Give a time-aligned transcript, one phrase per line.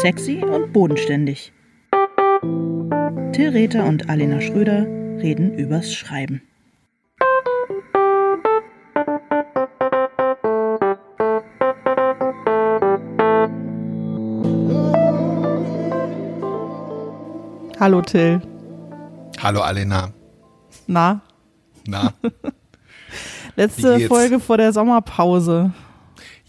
[0.00, 1.52] Sexy und bodenständig.
[3.32, 4.86] Till Rether und Alena Schröder
[5.20, 6.40] reden übers Schreiben.
[17.80, 18.40] Hallo Till.
[19.42, 20.12] Hallo Alena.
[20.86, 21.22] Na?
[21.88, 22.12] Na?
[23.56, 25.72] Letzte Folge vor der Sommerpause.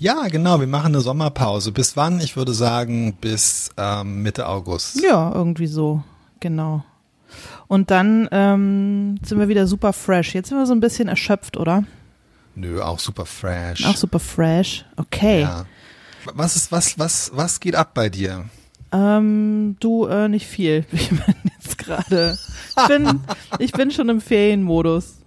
[0.02, 1.74] Ja, genau, wir machen eine Sommerpause.
[1.74, 2.22] Bis wann?
[2.22, 5.02] Ich würde sagen, bis ähm, Mitte August.
[5.04, 6.02] Ja, irgendwie so,
[6.40, 6.86] genau.
[7.68, 10.34] Und dann ähm, sind wir wieder super fresh.
[10.34, 11.84] Jetzt sind wir so ein bisschen erschöpft, oder?
[12.56, 13.86] Nö, auch super fresh.
[13.86, 14.86] Auch super fresh.
[14.96, 15.42] Okay.
[15.42, 15.66] Ja.
[16.34, 18.46] Was ist, was, was, was geht ab bei dir?
[18.94, 20.86] Ähm, du, äh, nicht viel.
[20.94, 22.38] Ich bin jetzt gerade.
[22.78, 23.20] Ich bin,
[23.60, 25.18] ich bin schon im Ferienmodus.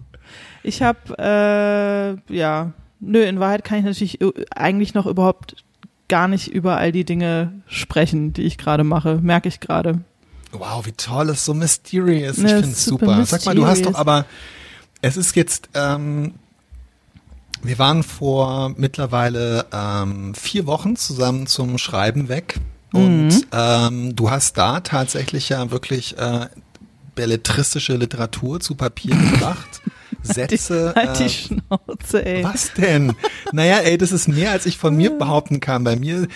[0.63, 2.73] Ich habe, äh, ja,
[3.05, 4.19] nö, in Wahrheit kann ich natürlich
[4.55, 5.63] eigentlich noch überhaupt
[6.07, 10.01] gar nicht über all die Dinge sprechen, die ich gerade mache, merke ich gerade.
[10.51, 12.37] Wow, wie toll, ist so mysterious.
[12.37, 13.05] Ich finde es super.
[13.07, 13.25] super.
[13.25, 14.25] Sag mal, du hast doch aber,
[15.01, 16.35] es ist jetzt, ähm,
[17.63, 22.59] wir waren vor mittlerweile ähm, vier Wochen zusammen zum Schreiben weg.
[22.91, 23.45] Und mhm.
[23.51, 26.47] ähm, du hast da tatsächlich ja wirklich äh,
[27.15, 29.81] belletristische Literatur zu Papier gebracht.
[30.23, 30.93] Sätze.
[30.95, 32.43] Halt die, halt die äh, Schnauze, ey.
[32.43, 33.13] Was denn?
[33.51, 35.83] naja, ey, das ist mehr, als ich von mir behaupten kann.
[35.83, 36.27] Bei mir,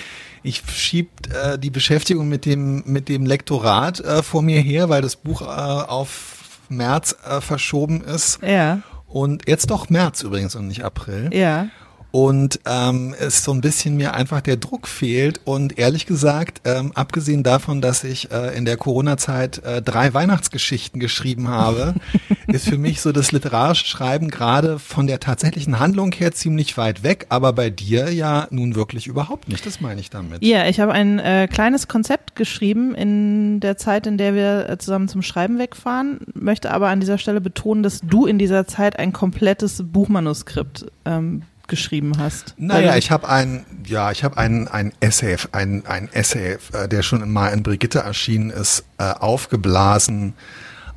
[0.43, 5.01] ich schieb äh, die Beschäftigung mit dem, mit dem Lektorat äh, vor mir her, weil
[5.01, 8.39] das Buch äh, auf März äh, verschoben ist.
[8.41, 8.81] Ja.
[9.07, 11.29] Und jetzt doch März übrigens und nicht April.
[11.33, 11.69] Ja
[12.11, 16.91] und ähm, es so ein bisschen mir einfach der Druck fehlt und ehrlich gesagt, ähm,
[16.95, 21.95] abgesehen davon, dass ich äh, in der Corona-Zeit äh, drei Weihnachtsgeschichten geschrieben habe,
[22.47, 27.03] ist für mich so das literarische Schreiben gerade von der tatsächlichen Handlung her ziemlich weit
[27.03, 30.43] weg, aber bei dir ja nun wirklich überhaupt nicht, das meine ich damit.
[30.43, 34.77] Ja, ich habe ein äh, kleines Konzept geschrieben in der Zeit, in der wir äh,
[34.77, 38.97] zusammen zum Schreiben wegfahren, möchte aber an dieser Stelle betonen, dass du in dieser Zeit
[38.97, 42.55] ein komplettes Buchmanuskript ähm, geschrieben hast?
[42.57, 47.03] Naja, ich habe ein, ja, ich habe ein, ein Essay, ein, ein Essay, äh, der
[47.03, 50.33] schon mal in Brigitte erschienen ist, äh, aufgeblasen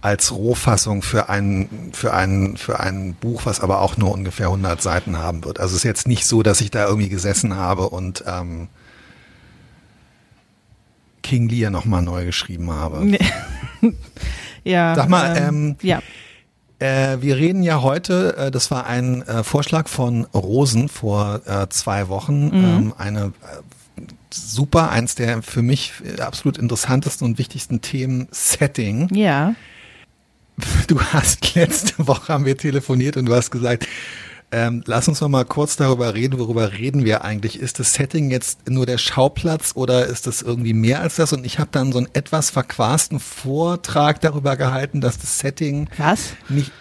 [0.00, 4.80] als Rohfassung für ein, für ein, für ein Buch, was aber auch nur ungefähr 100
[4.80, 5.60] Seiten haben wird.
[5.60, 8.68] Also es ist jetzt nicht so, dass ich da irgendwie gesessen habe und ähm,
[11.22, 13.04] King Lear nochmal neu geschrieben habe.
[13.04, 13.18] Nee.
[14.64, 14.94] ja.
[14.94, 16.00] Sag mal, ähm, ähm, ja.
[16.80, 21.68] Äh, wir reden ja heute, äh, das war ein äh, Vorschlag von Rosen vor äh,
[21.68, 22.64] zwei Wochen, mhm.
[22.64, 24.02] ähm, eine äh,
[24.32, 29.14] super, eins der für mich absolut interessantesten und wichtigsten Themen, Setting.
[29.14, 29.54] Ja.
[30.88, 33.86] Du hast letzte Woche haben wir telefoniert und du hast gesagt,
[34.52, 37.58] ähm, lass uns noch mal kurz darüber reden, worüber reden wir eigentlich?
[37.60, 41.32] Ist das Setting jetzt nur der Schauplatz oder ist das irgendwie mehr als das?
[41.32, 46.30] Und ich habe dann so einen etwas verquasten Vortrag darüber gehalten, dass das Setting Was?
[46.48, 46.72] nicht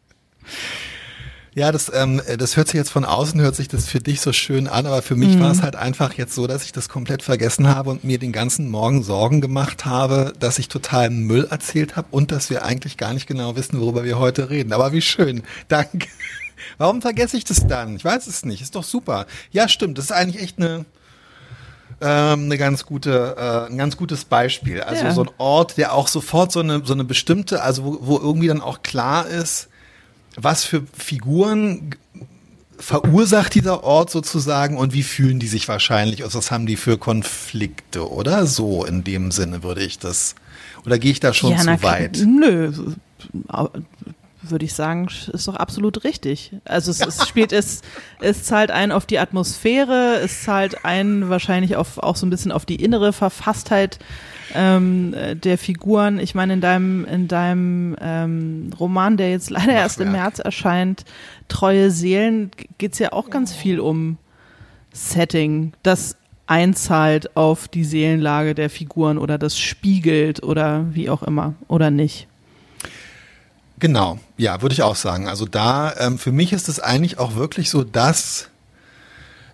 [1.56, 4.34] Ja, das, ähm, das hört sich jetzt von außen, hört sich das für dich so
[4.34, 5.42] schön an, aber für mich mhm.
[5.42, 8.32] war es halt einfach jetzt so, dass ich das komplett vergessen habe und mir den
[8.32, 12.98] ganzen Morgen Sorgen gemacht habe, dass ich total Müll erzählt habe und dass wir eigentlich
[12.98, 14.74] gar nicht genau wissen, worüber wir heute reden.
[14.74, 15.44] Aber wie schön.
[15.68, 16.08] Danke.
[16.80, 17.96] Warum vergesse ich das dann?
[17.98, 18.62] Ich weiß es nicht.
[18.62, 19.28] Ist doch super.
[19.52, 20.00] Ja, stimmt.
[20.00, 20.86] Das ist eigentlich echt eine,
[22.02, 24.82] ähm, eine ganz gute, äh, ein ganz gutes Beispiel.
[24.82, 25.12] Also ja.
[25.12, 28.48] so ein Ort, der auch sofort so eine, so eine bestimmte, also wo, wo irgendwie
[28.48, 29.70] dann auch klar ist,
[30.36, 31.96] was für Figuren
[32.80, 36.98] verursacht dieser Ort sozusagen und wie fühlen die sich wahrscheinlich und was haben die für
[36.98, 38.46] Konflikte, oder?
[38.46, 40.36] So in dem Sinne würde ich das.
[40.86, 42.22] Oder gehe ich da schon ja, zu weit?
[42.26, 42.74] Nö,
[44.42, 46.52] würde ich sagen, ist doch absolut richtig.
[46.66, 47.82] Also es, es spielt es,
[48.20, 52.52] es zahlt ein auf die Atmosphäre, es zahlt ein wahrscheinlich auf, auch so ein bisschen
[52.52, 54.00] auf die innere Verfasstheit
[54.54, 56.20] ähm, der Figuren.
[56.20, 61.06] Ich meine, in deinem, in deinem ähm, Roman, der jetzt leider erst im März erscheint,
[61.48, 64.18] Treue Seelen, geht's ja auch ganz viel um
[64.92, 71.54] Setting, das einzahlt auf die Seelenlage der Figuren oder das spiegelt oder wie auch immer
[71.68, 72.28] oder nicht.
[73.80, 75.28] Genau, ja, würde ich auch sagen.
[75.28, 78.50] Also da, ähm, für mich ist es eigentlich auch wirklich so das,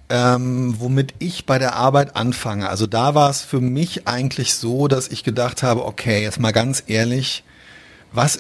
[0.10, 2.70] ähm, womit ich bei der Arbeit anfange.
[2.70, 6.52] Also da war es für mich eigentlich so, dass ich gedacht habe, okay, jetzt mal
[6.52, 7.44] ganz ehrlich,
[8.12, 8.40] was,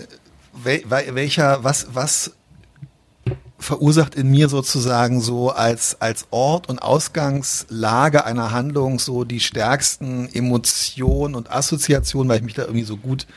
[0.53, 2.33] wel, welcher, was, was
[3.59, 10.29] verursacht in mir sozusagen so als, als Ort und Ausgangslage einer Handlung so die stärksten
[10.33, 13.27] Emotionen und Assoziationen, weil ich mich da irgendwie so gut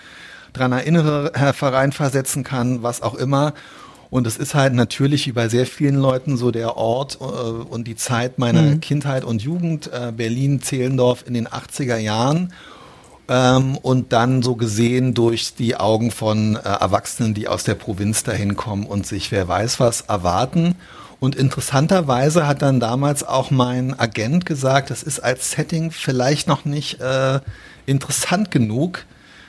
[0.52, 3.52] dran erinnere, vereinversetzen kann, was auch immer.
[4.12, 7.88] Und es ist halt natürlich wie bei sehr vielen Leuten so der Ort äh, und
[7.88, 8.80] die Zeit meiner mhm.
[8.82, 12.52] Kindheit und Jugend, äh, Berlin, Zehlendorf in den 80er Jahren.
[13.26, 18.22] Ähm, und dann so gesehen durch die Augen von äh, Erwachsenen, die aus der Provinz
[18.22, 20.74] dahin kommen und sich wer weiß was erwarten.
[21.18, 26.66] Und interessanterweise hat dann damals auch mein Agent gesagt, das ist als Setting vielleicht noch
[26.66, 27.40] nicht äh,
[27.86, 29.06] interessant genug,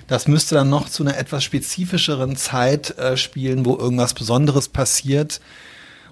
[0.07, 5.41] das müsste dann noch zu einer etwas spezifischeren Zeit äh, spielen, wo irgendwas Besonderes passiert.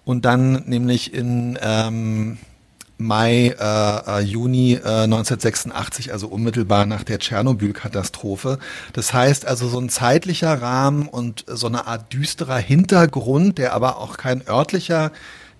[0.03, 2.37] Und dann nämlich in ähm,
[3.01, 8.59] Mai, äh, äh, Juni äh, 1986, also unmittelbar nach der Tschernobyl-Katastrophe.
[8.93, 13.97] Das heißt also so ein zeitlicher Rahmen und so eine Art düsterer Hintergrund, der aber
[13.97, 15.11] auch kein örtlicher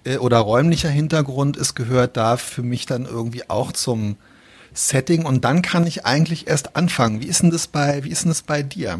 [0.06, 4.18] äh, oder räumlicher Hintergrund ist, gehört da für mich dann irgendwie auch zum
[4.74, 7.22] Setting und dann kann ich eigentlich erst anfangen.
[7.22, 9.00] Wie ist denn das bei, wie ist denn das bei dir?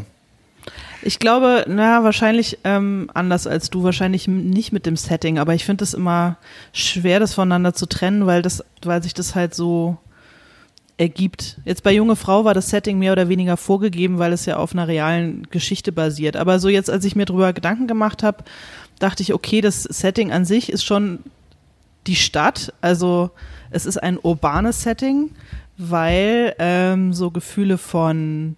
[1.04, 5.66] Ich glaube, na, wahrscheinlich ähm, anders als du, wahrscheinlich nicht mit dem Setting, aber ich
[5.66, 6.38] finde es immer
[6.74, 9.98] schwer, das voneinander zu trennen, weil das, weil sich das halt so
[10.98, 11.58] ergibt.
[11.66, 14.74] Jetzt bei Junge Frau war das Setting mehr oder weniger vorgegeben, weil es ja auf
[14.74, 16.38] einer realen Geschichte basiert.
[16.38, 18.44] Aber so jetzt, als ich mir darüber Gedanken gemacht habe,
[19.00, 21.20] dachte ich, okay, das Setting an sich ist schon
[22.06, 22.74] die Stadt.
[22.82, 23.32] Also
[23.72, 25.32] es ist ein urbanes Setting
[25.78, 28.56] weil ähm, so Gefühle von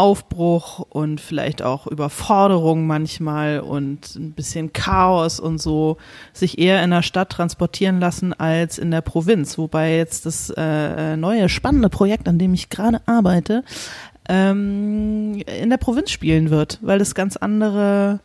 [0.00, 5.98] Aufbruch und vielleicht auch Überforderung manchmal und ein bisschen Chaos und so
[6.32, 9.58] sich eher in der Stadt transportieren lassen als in der Provinz.
[9.58, 13.62] Wobei jetzt das äh, neue spannende Projekt, an dem ich gerade arbeite,
[14.28, 18.20] ähm, in der Provinz spielen wird, weil es ganz andere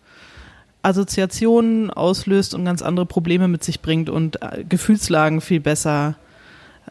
[0.82, 6.16] Assoziationen auslöst und ganz andere Probleme mit sich bringt und äh, Gefühlslagen viel besser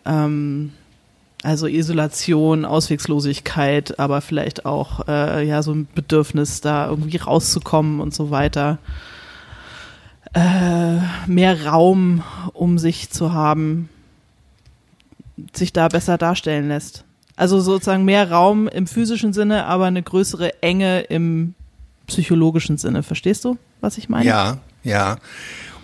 [0.04, 0.72] ähm,
[1.44, 8.14] also Isolation, Auswegslosigkeit, aber vielleicht auch äh, ja so ein Bedürfnis, da irgendwie rauszukommen und
[8.14, 8.78] so weiter.
[10.32, 12.22] Äh, mehr Raum,
[12.54, 13.88] um sich zu haben,
[15.52, 17.04] sich da besser darstellen lässt.
[17.36, 21.54] Also sozusagen mehr Raum im physischen Sinne, aber eine größere Enge im
[22.06, 23.02] psychologischen Sinne.
[23.02, 24.24] Verstehst du, was ich meine?
[24.24, 25.18] Ja, ja.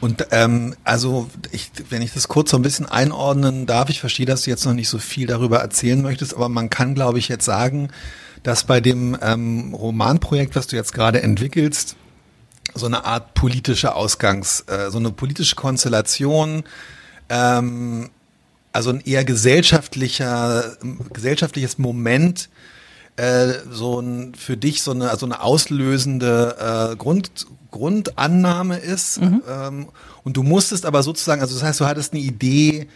[0.00, 4.25] Und ähm, also, ich, wenn ich das kurz so ein bisschen einordnen darf, ich verstehe,
[4.25, 7.28] dass du jetzt noch nicht so viel darüber erzählen möchtest, aber man kann, glaube ich,
[7.28, 7.90] jetzt sagen,
[8.42, 11.97] dass bei dem ähm, Romanprojekt, was du jetzt gerade entwickelst,
[12.75, 16.64] so eine Art politische Ausgangs, äh, so eine politische Konstellation,
[17.28, 18.09] ähm,
[18.73, 20.76] also ein eher gesellschaftlicher,
[21.12, 22.49] gesellschaftliches Moment,
[23.16, 29.20] äh, so ein, für dich so eine, also eine auslösende äh, Grund, Grundannahme ist.
[29.20, 29.42] Mhm.
[29.48, 29.88] Ähm,
[30.30, 32.87] und du musstest aber sozusagen, also das heißt, du hattest eine Idee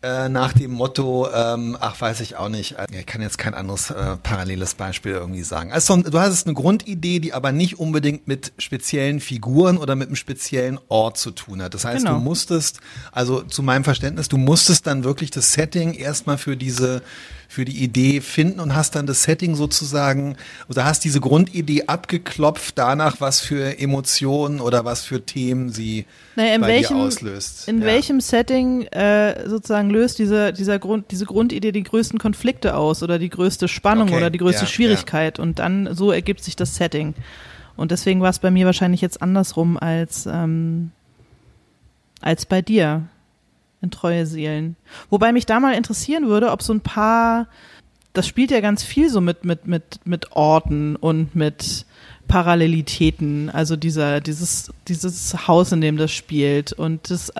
[0.00, 3.52] äh, nach dem Motto, ähm, ach, weiß ich auch nicht, äh, ich kann jetzt kein
[3.52, 5.72] anderes äh, paralleles Beispiel irgendwie sagen.
[5.72, 10.14] Also du hattest eine Grundidee, die aber nicht unbedingt mit speziellen Figuren oder mit einem
[10.14, 11.74] speziellen Ort zu tun hat.
[11.74, 12.18] Das heißt, genau.
[12.18, 12.78] du musstest,
[13.10, 17.02] also zu meinem Verständnis, du musstest dann wirklich das Setting erstmal für diese
[17.54, 20.36] für die Idee finden und hast dann das Setting sozusagen,
[20.68, 26.58] oder hast diese Grundidee abgeklopft danach, was für Emotionen oder was für Themen sie naja,
[26.58, 27.68] bei welchem, auslöst.
[27.68, 27.86] In ja.
[27.86, 33.18] welchem Setting äh, sozusagen löst diese, dieser Grund, diese Grundidee die größten Konflikte aus oder
[33.18, 34.16] die größte Spannung okay.
[34.16, 37.14] oder die größte ja, Schwierigkeit und dann so ergibt sich das Setting.
[37.76, 40.92] Und deswegen war es bei mir wahrscheinlich jetzt andersrum als, ähm,
[42.20, 43.08] als bei dir.
[43.82, 44.76] in Treue Seelen.
[45.10, 47.48] Wobei mich da mal interessieren würde, ob so ein paar,
[48.14, 51.84] das spielt ja ganz viel so mit, mit, mit, mit Orten und mit
[52.28, 53.50] Parallelitäten.
[53.50, 57.32] Also dieser, dieses, dieses Haus, in dem das spielt und das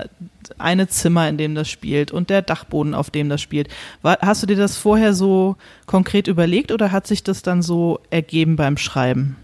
[0.59, 3.69] eine Zimmer, in dem das spielt und der Dachboden, auf dem das spielt.
[4.03, 8.57] Hast du dir das vorher so konkret überlegt oder hat sich das dann so ergeben
[8.57, 9.37] beim Schreiben?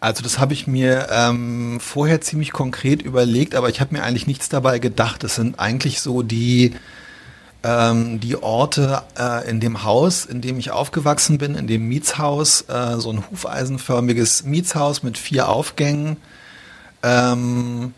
[0.00, 4.26] Also das habe ich mir ähm, vorher ziemlich konkret überlegt, aber ich habe mir eigentlich
[4.26, 5.22] nichts dabei gedacht.
[5.22, 6.72] Das sind eigentlich so die,
[7.64, 12.62] ähm, die Orte äh, in dem Haus, in dem ich aufgewachsen bin, in dem Mietshaus,
[12.68, 16.16] äh, so ein hufeisenförmiges Mietshaus mit vier Aufgängen.
[17.02, 17.94] Ähm,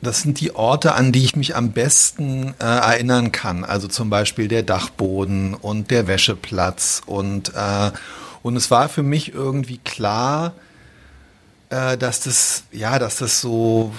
[0.00, 3.64] das sind die Orte, an die ich mich am besten äh, erinnern kann.
[3.64, 7.02] Also zum Beispiel der Dachboden und der Wäscheplatz.
[7.04, 7.90] Und, äh,
[8.42, 10.52] und es war für mich irgendwie klar,
[11.70, 13.92] äh, dass das, ja, dass das so,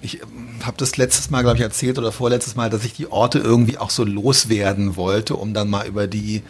[0.00, 0.20] ich
[0.66, 3.78] habe das letztes Mal, glaube ich, erzählt oder vorletztes Mal, dass ich die Orte irgendwie
[3.78, 6.42] auch so loswerden wollte, um dann mal über die,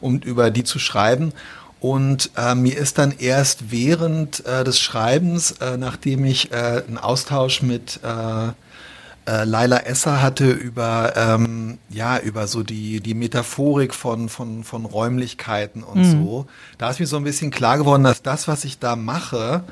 [0.00, 1.32] um über die zu schreiben.
[1.80, 6.98] Und äh, mir ist dann erst während äh, des Schreibens, äh, nachdem ich äh, einen
[6.98, 8.48] Austausch mit äh,
[9.26, 14.84] äh, Laila Esser hatte über ähm, ja über so die die Metaphorik von von von
[14.84, 16.10] Räumlichkeiten und mhm.
[16.10, 16.46] so.
[16.78, 19.64] Da ist mir so ein bisschen klar geworden, dass das, was ich da mache,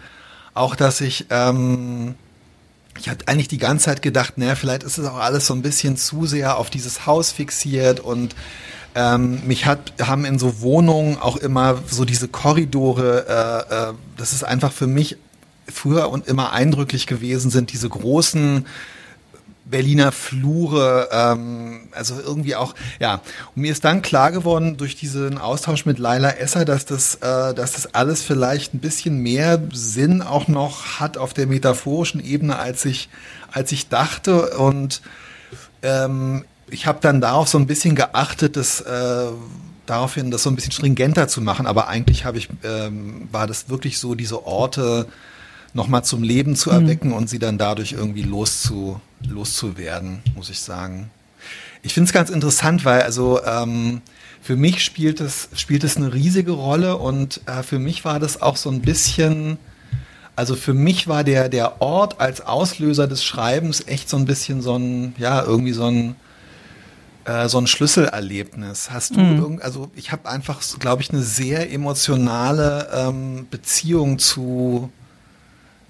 [0.52, 2.16] auch dass ich ähm,
[2.98, 5.62] ich hatte eigentlich die ganze Zeit gedacht, naja, vielleicht ist es auch alles so ein
[5.62, 8.34] bisschen zu sehr auf dieses Haus fixiert und
[8.94, 14.32] ähm, mich hat, haben in so Wohnungen auch immer so diese Korridore, äh, äh, das
[14.32, 15.16] ist einfach für mich
[15.66, 18.66] früher und immer eindrücklich gewesen sind, diese großen
[19.64, 23.22] Berliner Flure, ähm, also irgendwie auch, ja.
[23.54, 27.54] Und mir ist dann klar geworden durch diesen Austausch mit Laila Esser, dass das, äh,
[27.54, 32.58] dass das alles vielleicht ein bisschen mehr Sinn auch noch hat auf der metaphorischen Ebene,
[32.58, 33.08] als ich,
[33.52, 34.50] als ich dachte.
[34.58, 35.00] Und
[35.82, 39.26] ähm, ich habe dann darauf so ein bisschen geachtet, dass äh,
[39.86, 41.66] daraufhin das so ein bisschen stringenter zu machen.
[41.66, 45.06] Aber eigentlich habe ich, ähm, war das wirklich so, diese Orte
[45.74, 46.76] nochmal zum Leben zu mhm.
[46.76, 47.14] erwecken mhm.
[47.14, 51.10] und sie dann dadurch irgendwie loszu, loszuwerden, muss ich sagen.
[51.82, 54.00] Ich finde es ganz interessant, weil also ähm,
[54.40, 58.40] für mich spielt es, spielt es eine riesige Rolle und äh, für mich war das
[58.40, 59.58] auch so ein bisschen,
[60.36, 64.62] also für mich war der, der Ort als Auslöser des Schreibens echt so ein bisschen
[64.62, 66.16] so ein, ja, irgendwie so ein,
[67.24, 68.90] äh, so ein Schlüsselerlebnis.
[68.90, 69.38] Hast du mhm.
[69.38, 74.90] irgend, also ich habe einfach, glaube ich, eine sehr emotionale ähm, Beziehung zu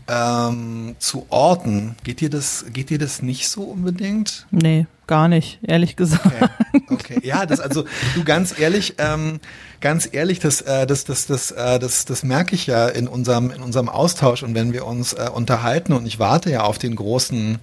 [0.08, 1.96] ähm, zu orten.
[2.04, 4.46] Geht dir das, geht dir das nicht so unbedingt?
[4.50, 6.26] Nee, gar nicht, ehrlich gesagt.
[6.26, 7.20] Okay, okay.
[7.22, 7.84] ja, das also
[8.14, 9.40] du ganz ehrlich, ähm,
[9.80, 13.50] ganz ehrlich, das, äh, das, das, das, äh, das, das merke ich ja in unserem,
[13.50, 16.96] in unserem Austausch und wenn wir uns äh, unterhalten und ich warte ja auf den
[16.96, 17.58] großen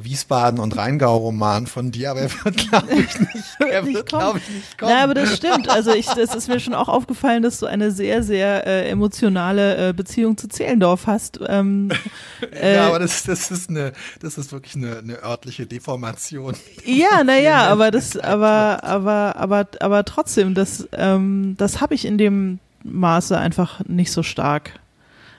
[0.00, 4.48] Wiesbaden- und Rheingau-Roman von dir, aber er wird, glaube ich, nicht, er wird, glaube ich,
[4.48, 4.92] nicht kommen.
[4.92, 5.68] Ja, aber das stimmt.
[5.68, 9.88] Also ich, das ist mir schon auch aufgefallen, dass du eine sehr, sehr äh, emotionale
[9.88, 11.40] äh, Beziehung zu Zehlendorf hast.
[11.46, 11.90] Ähm,
[12.52, 16.54] äh, ja, aber das, das ist eine, das ist wirklich eine, eine örtliche Deformation.
[16.84, 22.18] Ja, naja, aber das, aber, aber, aber, aber trotzdem, das, ähm, das habe ich in
[22.18, 24.78] dem Maße einfach nicht so stark.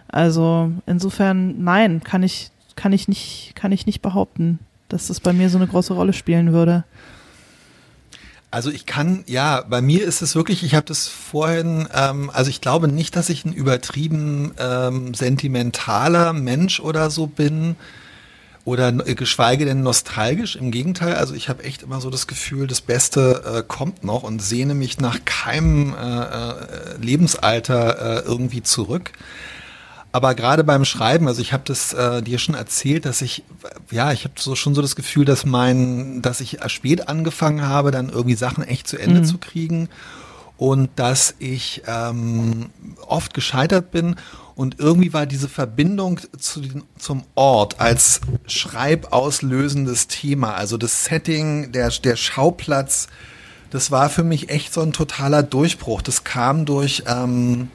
[0.10, 4.57] Also insofern, nein, kann ich kann ich nicht, kann ich nicht behaupten,
[4.88, 6.86] dass das bei mir so eine große Rolle spielen würde.
[8.51, 12.50] Also ich kann, ja, bei mir ist es wirklich, ich habe das vorhin, ähm, also
[12.50, 17.75] ich glaube nicht, dass ich ein übertrieben ähm, sentimentaler Mensch oder so bin
[18.63, 20.55] oder geschweige denn nostalgisch.
[20.55, 24.24] Im Gegenteil, also ich habe echt immer so das Gefühl, das Beste äh, kommt noch
[24.24, 29.12] und sehne mich nach keinem äh, äh Lebensalter äh, irgendwie zurück.
[30.12, 33.44] Aber gerade beim Schreiben, also ich habe das äh, dir schon erzählt, dass ich,
[33.92, 37.92] ja, ich habe so schon so das Gefühl, dass mein, dass ich spät angefangen habe,
[37.92, 39.25] dann irgendwie Sachen echt zu Ende mhm.
[39.25, 39.88] zu kriegen
[40.58, 42.72] und dass ich ähm,
[43.06, 44.16] oft gescheitert bin
[44.56, 51.72] und irgendwie war diese Verbindung zu den, zum Ort als schreibauslösendes Thema, also das Setting,
[51.72, 53.08] der, der Schauplatz,
[53.70, 56.01] das war für mich echt so ein totaler Durchbruch.
[56.01, 57.70] Das kam durch ähm,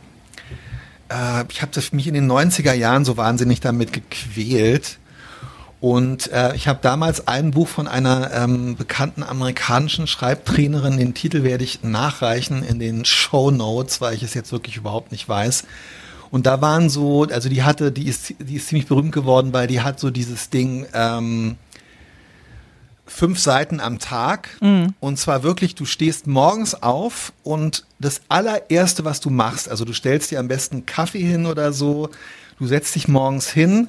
[1.09, 4.99] äh, ich habe mich in den 90er Jahren so wahnsinnig damit gequält.
[5.81, 11.43] Und äh, ich habe damals ein Buch von einer ähm, bekannten amerikanischen Schreibtrainerin, den Titel
[11.43, 15.65] werde ich nachreichen in den Show Notes, weil ich es jetzt wirklich überhaupt nicht weiß.
[16.31, 19.67] Und da waren so, also die hatte, die ist, die ist ziemlich berühmt geworden, weil
[19.67, 21.57] die hat so dieses Ding, ähm,
[23.07, 24.57] fünf Seiten am Tag.
[24.61, 24.95] Mhm.
[25.01, 29.93] Und zwar wirklich, du stehst morgens auf und das allererste, was du machst, also du
[29.93, 32.11] stellst dir am besten Kaffee hin oder so,
[32.59, 33.89] du setzt dich morgens hin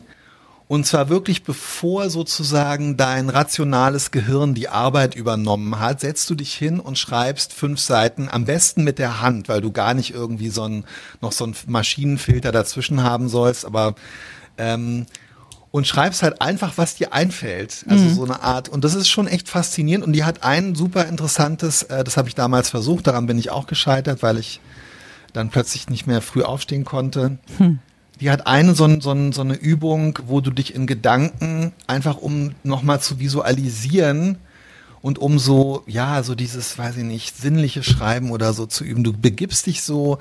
[0.67, 6.55] Und zwar wirklich bevor sozusagen dein rationales Gehirn die Arbeit übernommen hat, setzt du dich
[6.55, 10.50] hin und schreibst fünf Seiten, am besten mit der Hand, weil du gar nicht irgendwie
[10.50, 10.84] so ein,
[11.22, 13.93] noch so ein Maschinenfilter dazwischen haben sollst, aber
[14.57, 15.05] ähm,
[15.75, 17.84] und schreibst halt einfach, was dir einfällt.
[17.89, 18.13] Also mhm.
[18.13, 18.70] so eine Art.
[18.70, 20.05] Und das ist schon echt faszinierend.
[20.05, 23.51] Und die hat ein super interessantes, äh, das habe ich damals versucht, daran bin ich
[23.51, 24.62] auch gescheitert, weil ich
[25.34, 27.39] dann plötzlich nicht mehr früh aufstehen konnte.
[27.58, 27.79] Hm.
[28.22, 32.55] Die hat eine so, so, so eine Übung, wo du dich in Gedanken einfach um
[32.63, 34.38] nochmal zu visualisieren
[35.01, 39.03] und um so, ja, so dieses, weiß ich nicht, sinnliche Schreiben oder so zu üben.
[39.03, 40.20] Du begibst dich so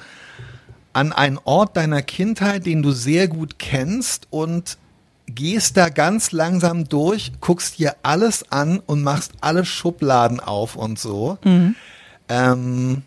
[0.92, 4.78] an einen Ort deiner Kindheit, den du sehr gut kennst und
[5.26, 10.98] gehst da ganz langsam durch, guckst dir alles an und machst alle Schubladen auf und
[10.98, 11.38] so.
[11.44, 11.74] Mhm.
[12.28, 13.02] Ähm,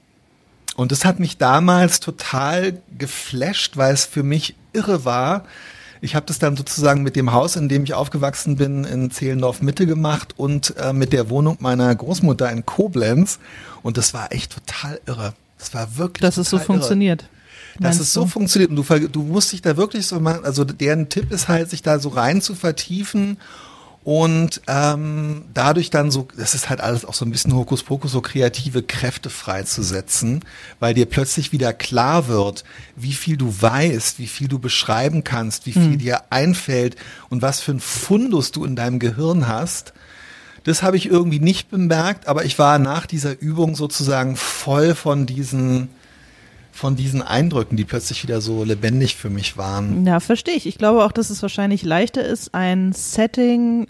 [0.76, 5.46] und das hat mich damals total geflasht, weil es für mich irre war.
[6.02, 9.62] Ich habe das dann sozusagen mit dem Haus, in dem ich aufgewachsen bin, in Zehlendorf
[9.62, 13.40] Mitte gemacht und äh, mit der Wohnung meiner Großmutter in Koblenz.
[13.82, 15.34] Und das war echt total irre.
[15.58, 16.22] Das war wirklich.
[16.22, 16.66] Dass es so irre.
[16.66, 17.28] funktioniert.
[17.80, 18.28] Dass es so du?
[18.28, 18.72] funktioniert.
[18.72, 20.46] Und du, du musst dich da wirklich so machen.
[20.46, 23.38] Also deren Tipp ist halt, sich da so rein zu vertiefen
[24.08, 28.22] und ähm, dadurch dann so, das ist halt alles auch so ein bisschen Hokuspokus, so
[28.22, 30.46] kreative Kräfte freizusetzen,
[30.80, 32.64] weil dir plötzlich wieder klar wird,
[32.96, 35.98] wie viel du weißt, wie viel du beschreiben kannst, wie viel mhm.
[35.98, 36.96] dir einfällt
[37.28, 39.92] und was für ein Fundus du in deinem Gehirn hast.
[40.64, 45.26] Das habe ich irgendwie nicht bemerkt, aber ich war nach dieser Übung sozusagen voll von
[45.26, 45.90] diesen
[46.78, 50.06] von diesen Eindrücken, die plötzlich wieder so lebendig für mich waren.
[50.06, 50.68] Ja, verstehe ich.
[50.68, 53.88] Ich glaube auch, dass es wahrscheinlich leichter ist, ein Setting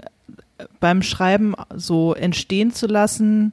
[0.79, 3.51] beim Schreiben so entstehen zu lassen,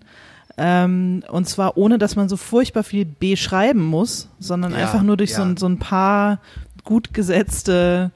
[0.56, 5.16] ähm, und zwar ohne, dass man so furchtbar viel beschreiben muss, sondern ja, einfach nur
[5.16, 5.38] durch ja.
[5.38, 6.38] so, ein, so ein paar
[6.84, 8.12] gut gesetzte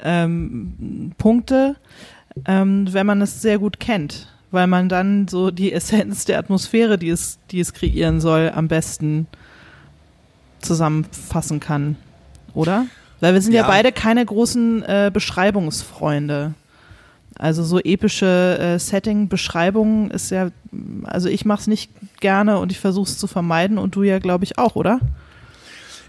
[0.00, 1.74] ähm, Punkte,
[2.46, 6.98] ähm, wenn man es sehr gut kennt, weil man dann so die Essenz der Atmosphäre,
[6.98, 9.26] die es, die es kreieren soll, am besten
[10.62, 11.96] zusammenfassen kann,
[12.54, 12.86] oder?
[13.20, 16.54] Weil wir sind ja, ja beide keine großen äh, Beschreibungsfreunde.
[17.38, 20.50] Also so epische äh, Setting-Beschreibungen ist ja,
[21.04, 24.18] also ich mache es nicht gerne und ich versuche es zu vermeiden und du ja,
[24.18, 25.00] glaube ich, auch, oder?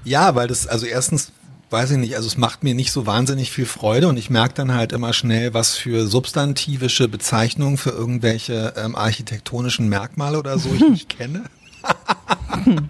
[0.04, 1.32] Ja, weil das, also erstens
[1.70, 4.54] weiß ich nicht, also es macht mir nicht so wahnsinnig viel Freude und ich merke
[4.54, 10.70] dann halt immer schnell, was für substantivische Bezeichnungen für irgendwelche ähm, architektonischen Merkmale oder so
[10.74, 11.44] ich nicht kenne.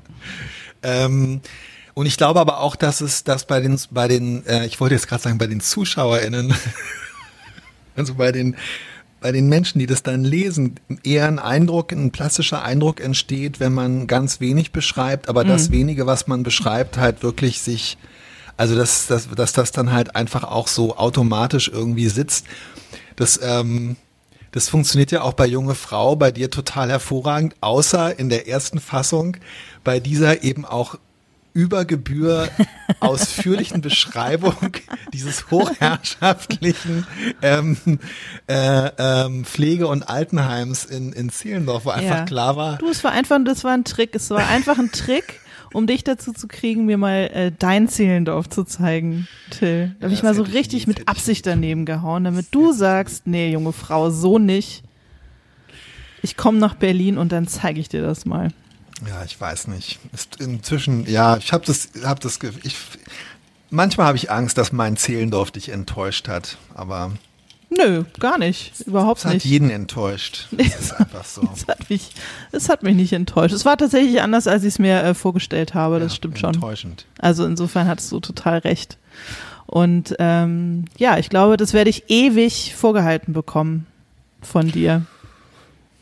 [0.84, 1.42] Ähm,
[1.94, 4.96] und ich glaube aber auch, dass es, dass bei den, bei den, äh, ich wollte
[4.96, 6.54] jetzt gerade sagen, bei den ZuschauerInnen,
[7.96, 8.56] also bei den,
[9.22, 13.74] bei den Menschen, die das dann lesen, eher ein Eindruck, ein plastischer Eindruck entsteht, wenn
[13.74, 15.50] man ganz wenig beschreibt, aber mhm.
[15.50, 17.98] das wenige, was man beschreibt, halt wirklich sich,
[18.58, 22.46] also dass, dass, dass das dann halt einfach auch so automatisch irgendwie sitzt.
[23.16, 23.96] Das, ähm,
[24.54, 28.80] das funktioniert ja auch bei junge Frau, bei dir total hervorragend, außer in der ersten
[28.80, 29.38] Fassung,
[29.84, 30.98] bei dieser eben auch
[31.54, 32.50] über Gebühr
[33.00, 34.56] ausführlichen Beschreibung
[35.12, 37.06] dieses hochherrschaftlichen
[37.42, 37.78] ähm,
[38.48, 42.26] äh, ähm, Pflege- und Altenheims in, in Zehlendorf, wo einfach ja.
[42.26, 42.78] klar war.
[42.78, 44.16] Du, es war einfach, das war ein Trick.
[44.16, 45.40] Es war einfach ein Trick,
[45.74, 49.88] um dich dazu zu kriegen, mir mal äh, dein Zehlendorf zu zeigen, Till.
[49.88, 53.28] Da ja, habe ich mal so richtig ich mit Absicht daneben gehauen, damit du sagst,
[53.28, 54.84] nee, junge Frau, so nicht.
[56.22, 58.50] Ich komme nach Berlin und dann zeige ich dir das mal.
[59.08, 60.00] Ja, ich weiß nicht.
[60.14, 62.76] Ist inzwischen, ja, ich habe das, hab das, ich,
[63.70, 67.12] manchmal habe ich Angst, dass mein Zehlendorf dich enttäuscht hat, aber.
[67.78, 68.80] Nö, gar nicht.
[68.82, 69.38] Überhaupt es nicht.
[69.38, 70.48] Es hat jeden enttäuscht.
[70.58, 71.50] Das ist einfach so.
[71.54, 72.12] es, hat mich,
[72.52, 73.54] es hat mich nicht enttäuscht.
[73.54, 76.00] Es war tatsächlich anders, als ich es mir äh, vorgestellt habe.
[76.00, 76.54] Das ja, stimmt schon.
[76.54, 77.06] Enttäuschend.
[77.20, 78.98] Also insofern hattest du total recht.
[79.66, 83.88] Und ähm, ja, ich glaube, das werde ich ewig vorgehalten bekommen
[84.42, 85.06] von dir.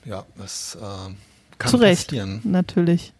[0.04, 0.78] Ja, das.
[0.82, 1.14] Äh
[1.62, 2.42] kann Zu Recht, passieren.
[2.44, 3.14] natürlich.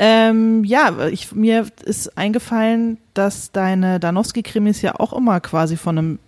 [0.00, 6.18] Ähm, ja, ich, mir ist eingefallen, dass deine Danowski-Krimis ja auch immer quasi von einem,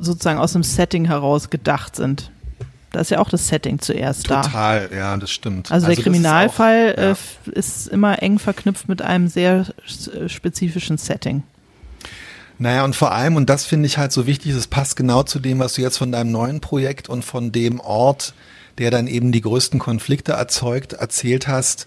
[0.00, 2.30] sozusagen aus einem Setting heraus gedacht sind.
[2.92, 4.48] Da ist ja auch das Setting zuerst Total, da.
[4.48, 5.70] Total, ja, das stimmt.
[5.70, 7.52] Also, also der Kriminalfall ist, auch, ja.
[7.52, 9.66] äh, ist immer eng verknüpft mit einem sehr
[10.26, 11.44] spezifischen Setting.
[12.58, 15.38] Naja, und vor allem, und das finde ich halt so wichtig, es passt genau zu
[15.38, 18.34] dem, was du jetzt von deinem neuen Projekt und von dem Ort
[18.80, 21.86] der dann eben die größten Konflikte erzeugt, erzählt hast.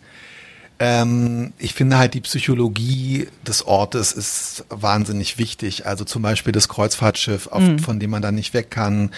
[0.84, 5.86] Ähm, ich finde halt die Psychologie des Ortes ist wahnsinnig wichtig.
[5.86, 7.80] Also zum Beispiel das Kreuzfahrtschiff, auf, mhm.
[7.80, 9.12] von dem man dann nicht weg kann.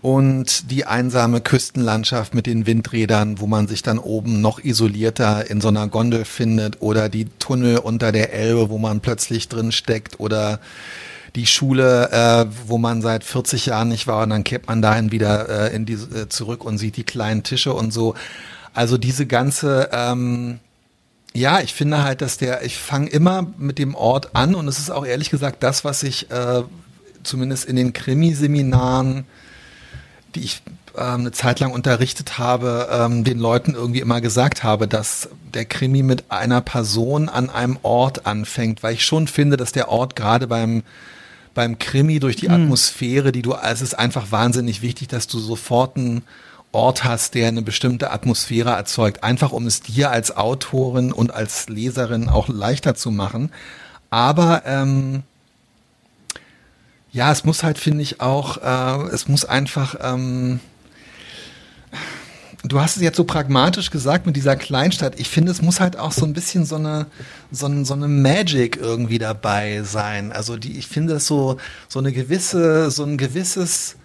[0.00, 5.60] Und die einsame Küstenlandschaft mit den Windrädern, wo man sich dann oben noch isolierter in
[5.60, 10.18] so einer Gondel findet oder die Tunnel unter der Elbe, wo man plötzlich drin steckt
[10.18, 10.60] oder
[11.34, 15.12] die Schule, äh, wo man seit 40 Jahren nicht war und dann kehrt man dahin
[15.12, 18.14] wieder äh, in die, äh, zurück und sieht die kleinen Tische und so.
[18.72, 20.58] Also diese ganze, ähm,
[21.34, 24.78] ja, ich finde halt, dass der, ich fange immer mit dem Ort an und es
[24.78, 26.62] ist auch ehrlich gesagt das, was ich äh,
[27.22, 29.24] zumindest in den Krimiseminaren,
[30.34, 30.62] die ich
[30.96, 35.64] ähm, eine Zeit lang unterrichtet habe, ähm, den Leuten irgendwie immer gesagt habe, dass der
[35.64, 40.16] Krimi mit einer Person an einem Ort anfängt, weil ich schon finde, dass der Ort
[40.16, 40.82] gerade beim
[41.54, 42.54] beim Krimi durch die mhm.
[42.54, 46.22] Atmosphäre, die du, es ist einfach wahnsinnig wichtig, dass du sofort einen
[46.72, 51.68] Ort hast, der eine bestimmte Atmosphäre erzeugt, einfach um es dir als Autorin und als
[51.68, 53.52] Leserin auch leichter zu machen.
[54.08, 55.22] Aber ähm,
[57.12, 60.60] ja, es muss halt, finde ich, auch, äh, es muss einfach, ähm,
[62.64, 65.20] du hast es jetzt so pragmatisch gesagt mit dieser Kleinstadt.
[65.20, 67.06] Ich finde, es muss halt auch so ein bisschen so eine,
[67.50, 70.32] so, eine, so eine Magic irgendwie dabei sein.
[70.32, 73.96] Also die, ich finde so, so eine gewisse, so ein gewisses,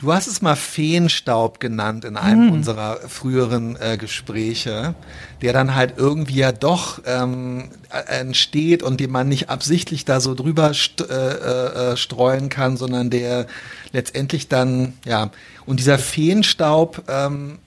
[0.00, 2.52] Du hast es mal Feenstaub genannt in einem mm.
[2.52, 4.94] unserer früheren äh, Gespräche,
[5.40, 10.20] der dann halt irgendwie ja doch ähm, äh, entsteht und den man nicht absichtlich da
[10.20, 13.46] so drüber st äh, äh, äh, streuen kann, sondern der
[13.92, 15.30] letztendlich dann, ja,
[15.64, 17.58] und dieser Feenstaub, ähm,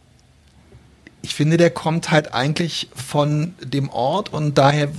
[1.22, 4.90] ich finde, der kommt halt eigentlich von dem Ort und daher,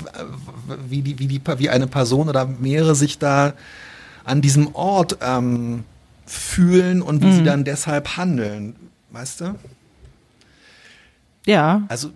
[0.88, 3.53] wie, die, wie, die, wie eine Person oder mehrere sich da
[4.25, 5.85] an diesem Ort ähm,
[6.29, 7.35] fühlen und wie mhm.
[7.35, 8.77] sie dann deshalb handeln.
[9.11, 9.55] Weißt du?
[11.47, 11.83] Ja.
[11.88, 12.11] Also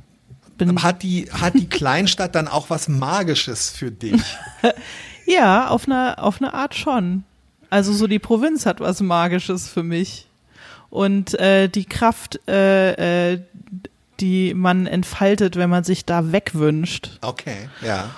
[0.76, 4.22] hat die, hat die Kleinstadt dann auch was Magisches für dich?
[5.26, 7.24] ja, auf eine, auf eine Art schon.
[7.70, 10.26] Also so die Provinz hat was Magisches für mich.
[10.90, 13.40] Und äh, die Kraft, äh, äh,
[14.20, 17.18] die man entfaltet, wenn man sich da wegwünscht.
[17.22, 18.10] Okay, ja.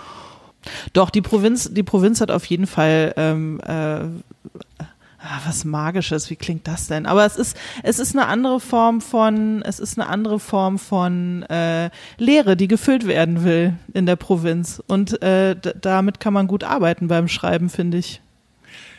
[0.93, 4.01] Doch, die Provinz, die Provinz hat auf jeden Fall ähm, äh,
[5.27, 7.07] Ah, was Magisches, wie klingt das denn?
[7.07, 11.45] Aber es ist, es ist eine andere Form von, es ist eine andere Form von
[11.45, 14.83] äh, Lehre, die gefüllt werden will in der Provinz.
[14.87, 18.21] Und äh, damit kann man gut arbeiten beim Schreiben, finde ich.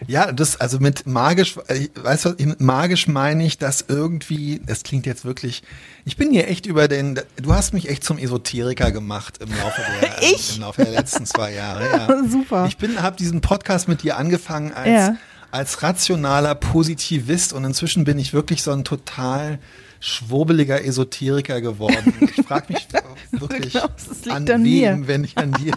[0.08, 4.82] Ja, das, also mit magisch, äh, weißt du, mit magisch meine ich, dass irgendwie, das
[4.82, 5.62] klingt jetzt wirklich,
[6.06, 9.82] ich bin hier echt über den, du hast mich echt zum Esoteriker gemacht im Laufe
[10.02, 10.56] der, ich?
[10.56, 11.88] im Laufe der letzten zwei Jahre.
[11.88, 12.24] Ja.
[12.28, 12.66] Super.
[12.66, 15.16] Ich bin, habe diesen Podcast mit dir angefangen als ja
[15.56, 19.60] als rationaler Positivist und inzwischen bin ich wirklich so ein total
[20.02, 22.14] schwurbeliger Esoteriker geworden.
[22.20, 22.88] Ich frage mich
[23.32, 25.08] wirklich, glaubst, an, an, wem, mir.
[25.08, 25.74] wenn ich an dir.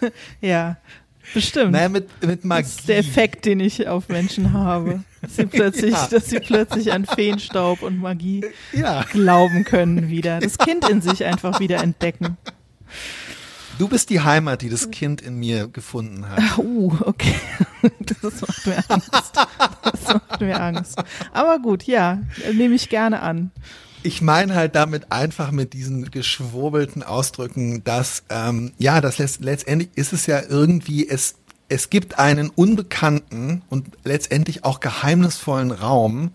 [0.40, 0.78] ja,
[1.34, 1.72] bestimmt.
[1.72, 2.62] Naja, mit, mit Magie.
[2.62, 5.04] Das ist der Effekt, den ich auf Menschen habe.
[5.20, 6.08] Dass sie plötzlich, ja.
[6.10, 9.04] dass sie plötzlich an Feenstaub und Magie ja.
[9.12, 10.40] glauben können wieder.
[10.40, 12.38] Das Kind in sich einfach wieder entdecken.
[13.78, 16.40] Du bist die Heimat, die das Kind in mir gefunden hat.
[16.58, 17.34] Uh, okay.
[18.20, 19.10] Das macht mir Angst.
[19.82, 21.00] Das macht mir Angst.
[21.32, 22.20] Aber gut, ja,
[22.52, 23.52] nehme ich gerne an.
[24.02, 30.12] Ich meine halt damit einfach mit diesen geschwurbelten Ausdrücken, dass, ähm, ja, das letztendlich ist
[30.12, 31.36] es ja irgendwie, es,
[31.68, 36.32] es gibt einen unbekannten und letztendlich auch geheimnisvollen Raum,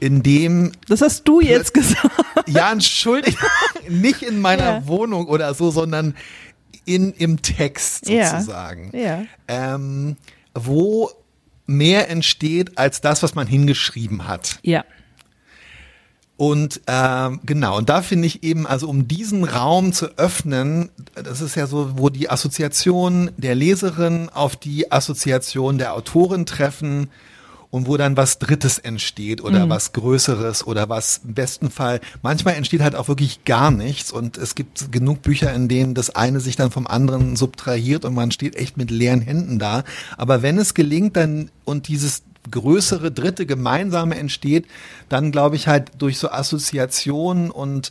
[0.00, 0.72] in dem.
[0.88, 2.10] Das hast du jetzt gesagt.
[2.46, 3.38] Ja, entschuldigt.
[3.88, 4.86] nicht in meiner ja.
[4.86, 6.14] Wohnung oder so, sondern
[6.84, 8.90] in, im Text sozusagen.
[8.92, 9.00] Ja.
[9.00, 9.24] ja.
[9.48, 10.16] Ähm,
[10.54, 11.10] wo
[11.66, 14.58] mehr entsteht als das, was man hingeschrieben hat.
[14.62, 14.84] Ja.
[16.38, 21.40] Und ähm, genau, und da finde ich eben, also um diesen Raum zu öffnen, das
[21.40, 27.10] ist ja so, wo die Assoziation der Leserin auf die Assoziation der Autorin treffen
[27.70, 29.70] und wo dann was Drittes entsteht oder mhm.
[29.70, 34.38] was Größeres oder was im besten Fall, manchmal entsteht halt auch wirklich gar nichts und
[34.38, 38.30] es gibt genug Bücher, in denen das eine sich dann vom anderen subtrahiert und man
[38.30, 39.84] steht echt mit leeren Händen da.
[40.16, 44.66] Aber wenn es gelingt, dann und dieses größere dritte gemeinsame entsteht,
[45.08, 47.90] dann glaube ich halt durch so Assoziationen und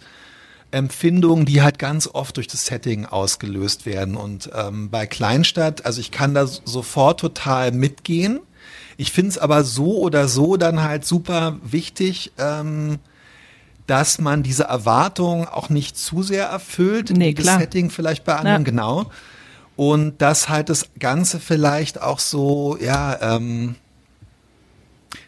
[0.71, 4.17] Empfindungen, die halt ganz oft durch das Setting ausgelöst werden.
[4.17, 8.39] Und ähm, bei Kleinstadt, also ich kann da sofort total mitgehen.
[8.97, 12.97] Ich finde es aber so oder so dann halt super wichtig, ähm,
[13.85, 17.59] dass man diese Erwartung auch nicht zu sehr erfüllt, nee, das klar.
[17.59, 18.71] Setting vielleicht bei anderen, ja.
[18.71, 19.11] genau.
[19.75, 23.75] Und dass halt das Ganze vielleicht auch so, ja, ähm,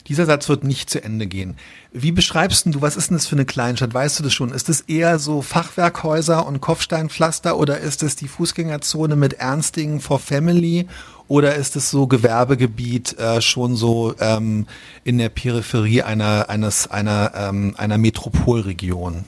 [0.07, 1.55] dieser Satz wird nicht zu Ende gehen.
[1.91, 3.93] Wie beschreibst du, was ist denn das für eine Kleinstadt?
[3.93, 4.51] Weißt du das schon?
[4.51, 10.19] Ist es eher so Fachwerkhäuser und Kopfsteinpflaster oder ist es die Fußgängerzone mit Ernstingen for
[10.19, 10.87] Family
[11.29, 14.65] oder ist es so Gewerbegebiet äh, schon so ähm,
[15.05, 19.23] in der Peripherie einer, eines, einer, ähm, einer Metropolregion?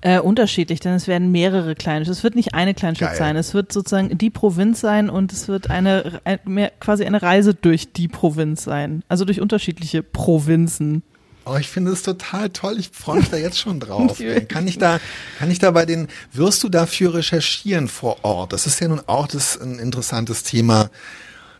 [0.00, 2.12] Äh, unterschiedlich, denn es werden mehrere Kleinstädte.
[2.12, 3.18] Es wird nicht eine Kleinstadt Geil.
[3.18, 3.36] sein.
[3.36, 7.54] Es wird sozusagen die Provinz sein und es wird eine, ein, mehr, quasi eine Reise
[7.54, 9.02] durch die Provinz sein.
[9.08, 11.02] Also durch unterschiedliche Provinzen.
[11.46, 12.76] Oh, ich finde es total toll.
[12.78, 14.22] Ich freue mich da jetzt schon drauf.
[14.48, 15.00] kann ich da,
[15.38, 18.52] kann ich da bei den, wirst du dafür recherchieren vor Ort?
[18.52, 20.90] Das ist ja nun auch das ein interessantes Thema.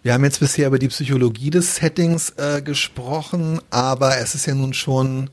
[0.09, 4.55] Wir haben jetzt bisher über die Psychologie des Settings äh, gesprochen, aber es ist ja
[4.55, 5.29] nun schon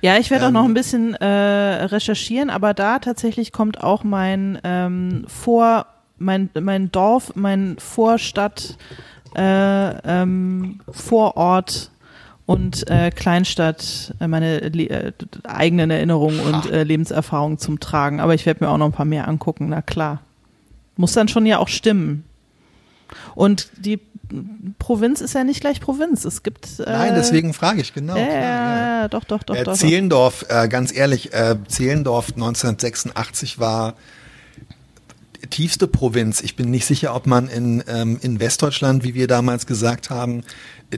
[0.00, 4.04] ja, ich werde ähm, auch noch ein bisschen äh, recherchieren, aber da tatsächlich kommt auch
[4.04, 5.84] mein ähm, Vor,
[6.16, 8.78] mein, mein Dorf, mein Vorstadt,
[9.36, 11.90] äh, ähm, Vorort
[12.46, 15.12] und äh, Kleinstadt äh, meine äh,
[15.44, 18.20] eigenen Erinnerungen und äh, Lebenserfahrungen zum Tragen.
[18.20, 20.22] Aber ich werde mir auch noch ein paar mehr angucken, na klar.
[20.96, 22.24] Muss dann schon ja auch stimmen.
[23.34, 24.00] Und die
[24.78, 26.24] Provinz ist ja nicht gleich Provinz.
[26.24, 26.80] Es gibt.
[26.80, 28.16] Äh, Nein, deswegen frage ich genau.
[28.16, 29.00] Ja, klar, ja.
[29.02, 29.56] ja, doch, doch, doch.
[29.56, 33.94] Äh, doch Zehlendorf, äh, ganz ehrlich, äh, Zehlendorf 1986 war
[35.50, 36.40] tiefste Provinz.
[36.40, 40.42] Ich bin nicht sicher, ob man in, ähm, in Westdeutschland, wie wir damals gesagt haben,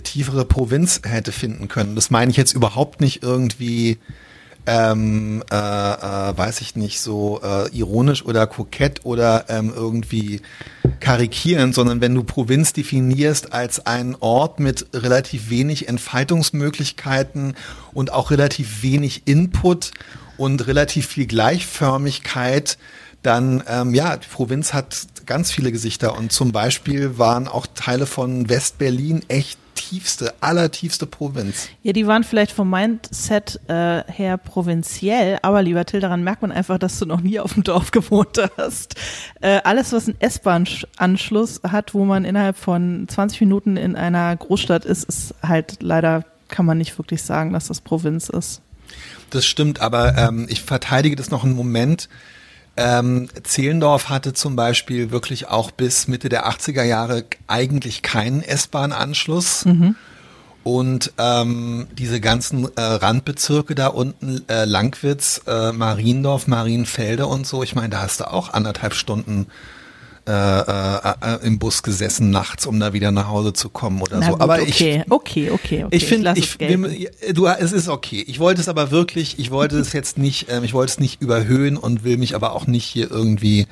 [0.02, 1.94] tiefere Provinz hätte finden können.
[1.94, 3.98] Das meine ich jetzt überhaupt nicht irgendwie
[4.66, 10.42] ähm, äh, äh, weiß ich nicht, so äh, ironisch oder kokett oder ähm, irgendwie
[11.00, 17.54] karikierend, sondern wenn du Provinz definierst als einen Ort mit relativ wenig Entfaltungsmöglichkeiten
[17.92, 19.92] und auch relativ wenig Input
[20.36, 22.78] und relativ viel Gleichförmigkeit,
[23.22, 26.16] dann ähm, ja, die Provinz hat ganz viele Gesichter.
[26.16, 31.68] Und zum Beispiel waren auch Teile von West-Berlin echt tiefste, allertiefste Provinz.
[31.82, 36.52] Ja, die waren vielleicht vom Mindset äh, her provinziell, aber lieber Till, daran merkt man
[36.52, 38.94] einfach, dass du noch nie auf dem Dorf gewohnt hast.
[39.40, 44.84] Äh, alles, was einen S-Bahn-Anschluss hat, wo man innerhalb von 20 Minuten in einer Großstadt
[44.84, 48.60] ist, ist halt leider, kann man nicht wirklich sagen, dass das Provinz ist.
[49.30, 52.08] Das stimmt, aber ähm, ich verteidige das noch einen Moment.
[52.76, 59.64] Ähm, Zehlendorf hatte zum Beispiel wirklich auch bis Mitte der 80er Jahre eigentlich keinen S-Bahn-Anschluss.
[59.64, 59.96] Mhm.
[60.62, 67.62] Und ähm, diese ganzen äh, Randbezirke da unten, äh, Langwitz, äh, Mariendorf, Marienfelde und so,
[67.62, 69.46] ich meine, da hast du auch anderthalb Stunden
[70.26, 74.18] äh, äh, äh, im Bus gesessen nachts, um da wieder nach Hause zu kommen oder
[74.18, 74.32] Na so.
[74.32, 75.96] Gut, aber okay, ich, okay, okay, okay.
[75.96, 78.22] Ich finde, ich, ich du, es ist okay.
[78.26, 81.22] Ich wollte es aber wirklich, ich wollte es jetzt nicht, ähm, ich wollte es nicht
[81.22, 83.66] überhöhen und will mich aber auch nicht hier irgendwie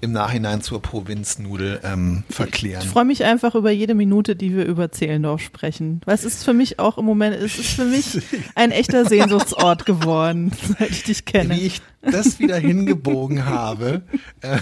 [0.00, 2.82] im Nachhinein zur Provinznudel ähm, verklären.
[2.84, 6.00] Ich freue mich einfach über jede Minute, die wir über Zehlendorf sprechen.
[6.04, 8.20] Weil es ist für mich auch im Moment, es ist für mich
[8.54, 11.56] ein echter Sehnsuchtsort geworden, seit ich dich kenne.
[11.56, 14.02] Wie ich das wieder hingebogen habe.
[14.40, 14.58] Äh,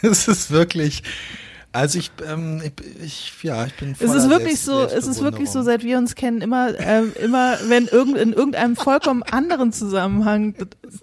[0.10, 1.02] es ist wirklich.
[1.72, 2.60] Also ich, ähm,
[3.00, 6.16] ich, ja, ich bin Es ist wirklich so, es ist wirklich so, seit wir uns
[6.16, 10.56] kennen, immer, äh, immer, wenn irgend, in irgendeinem vollkommen anderen Zusammenhang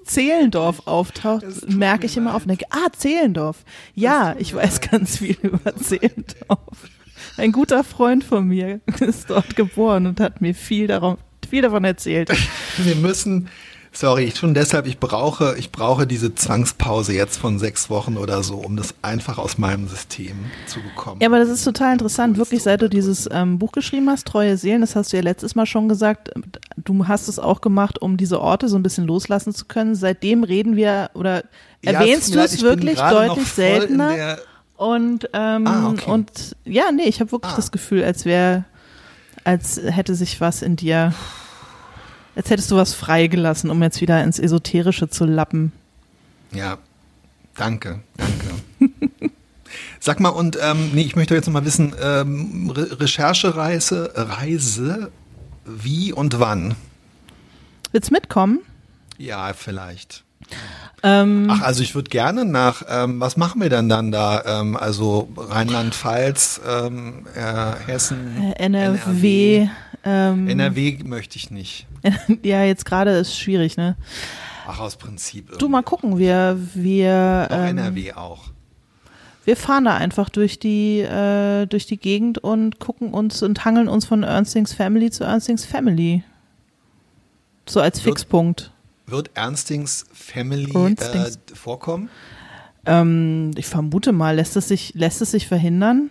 [0.04, 3.64] Zehlendorf auftaucht, merke ich immer auf und denke, ah, Zehlendorf.
[3.96, 6.90] Ja, ich weiß ganz viel über Zehlendorf.
[7.38, 11.18] Ein guter Freund von mir ist dort geboren und hat mir viel darum,
[11.50, 12.30] viel davon erzählt.
[12.78, 13.48] Wir müssen,
[13.92, 18.56] Sorry, schon deshalb, ich brauche, ich brauche diese Zwangspause jetzt von sechs Wochen oder so,
[18.56, 21.20] um das einfach aus meinem System zu bekommen.
[21.22, 24.58] Ja, aber das ist total interessant, wirklich, seit du dieses ähm, Buch geschrieben hast, Treue
[24.58, 26.32] Seelen, das hast du ja letztes Mal schon gesagt,
[26.78, 29.96] du hast es auch gemacht, um diese Orte so ein bisschen loslassen zu können.
[29.96, 31.44] Seitdem reden wir oder
[31.82, 34.38] erwähnst ja, du es wirklich deutlich seltener.
[34.76, 36.12] Und, ähm, ah, okay.
[36.12, 37.56] und ja, nee, ich habe wirklich ah.
[37.56, 38.64] das Gefühl, als wäre,
[39.44, 41.14] als hätte sich was in dir
[42.38, 45.72] als hättest du was freigelassen, um jetzt wieder ins Esoterische zu lappen.
[46.52, 46.78] Ja,
[47.56, 48.46] danke, danke.
[50.00, 55.12] Sag mal, und ähm, nee, ich möchte jetzt noch mal wissen, ähm, Re Recherchereise, Reise,
[55.66, 56.76] wie und wann?
[57.92, 58.60] Willst mitkommen?
[59.18, 60.24] Ja, vielleicht.
[61.02, 64.44] Ähm, Ach, also ich würde gerne nach, ähm, was machen wir denn dann da?
[64.46, 68.98] Ähm, also Rheinland-Pfalz, ähm, äh, Hessen, NRW.
[68.98, 69.70] NRW.
[70.04, 71.88] Ähm, NRW möchte ich nicht.
[72.44, 73.96] ja, jetzt gerade ist schwierig, ne?
[74.68, 75.46] Ach, aus Prinzip.
[75.46, 75.60] Irgendwie.
[75.60, 77.48] Du mal gucken, wir, wir.
[77.50, 78.44] Auch ähm, NRW auch.
[79.46, 83.88] Wir fahren da einfach durch die, äh, durch die Gegend und gucken uns und hangeln
[83.88, 86.22] uns von Ernstings Family zu Ernstings Family.
[87.66, 88.72] So als wird, Fixpunkt.
[89.06, 91.40] Wird Ernstings Family Ernstings.
[91.52, 92.10] Äh, vorkommen?
[92.86, 96.10] Ähm, ich vermute mal, lässt es sich, lässt es sich verhindern?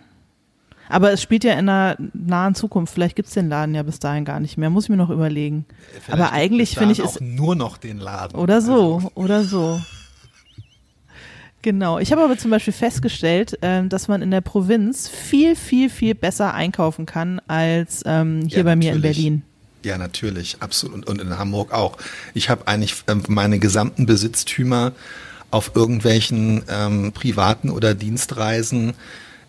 [0.89, 2.93] Aber es spielt ja in einer nahen Zukunft.
[2.93, 4.69] Vielleicht gibt es den Laden ja bis dahin gar nicht mehr.
[4.69, 5.65] Muss ich mir noch überlegen.
[5.91, 7.19] Vielleicht aber eigentlich finde ich es.
[7.19, 8.37] nur noch den Laden.
[8.37, 9.11] Oder so, also.
[9.15, 9.81] oder so.
[11.61, 11.99] Genau.
[11.99, 16.15] Ich habe aber zum Beispiel festgestellt, äh, dass man in der Provinz viel, viel, viel
[16.15, 19.41] besser einkaufen kann als ähm, hier ja, bei mir in Berlin.
[19.83, 21.07] Ja, natürlich, absolut.
[21.07, 21.97] Und in Hamburg auch.
[22.33, 24.93] Ich habe eigentlich ähm, meine gesamten Besitztümer
[25.51, 28.93] auf irgendwelchen ähm, privaten oder Dienstreisen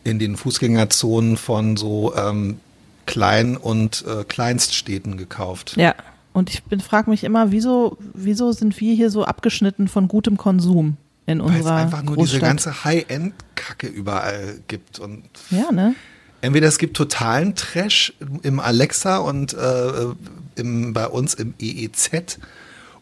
[0.09, 2.59] in den Fußgängerzonen von so ähm,
[3.07, 5.77] Klein- und äh, Kleinststädten gekauft.
[5.77, 5.95] Ja,
[6.33, 10.97] und ich frage mich immer, wieso, wieso sind wir hier so abgeschnitten von gutem Konsum
[11.27, 12.35] in unserer Weil es einfach nur Großstadt.
[12.35, 14.99] diese ganze High-End-Kacke überall gibt.
[14.99, 15.95] Und ja, ne?
[16.41, 20.07] Entweder es gibt totalen Trash im Alexa und äh,
[20.55, 22.39] im, bei uns im EEZ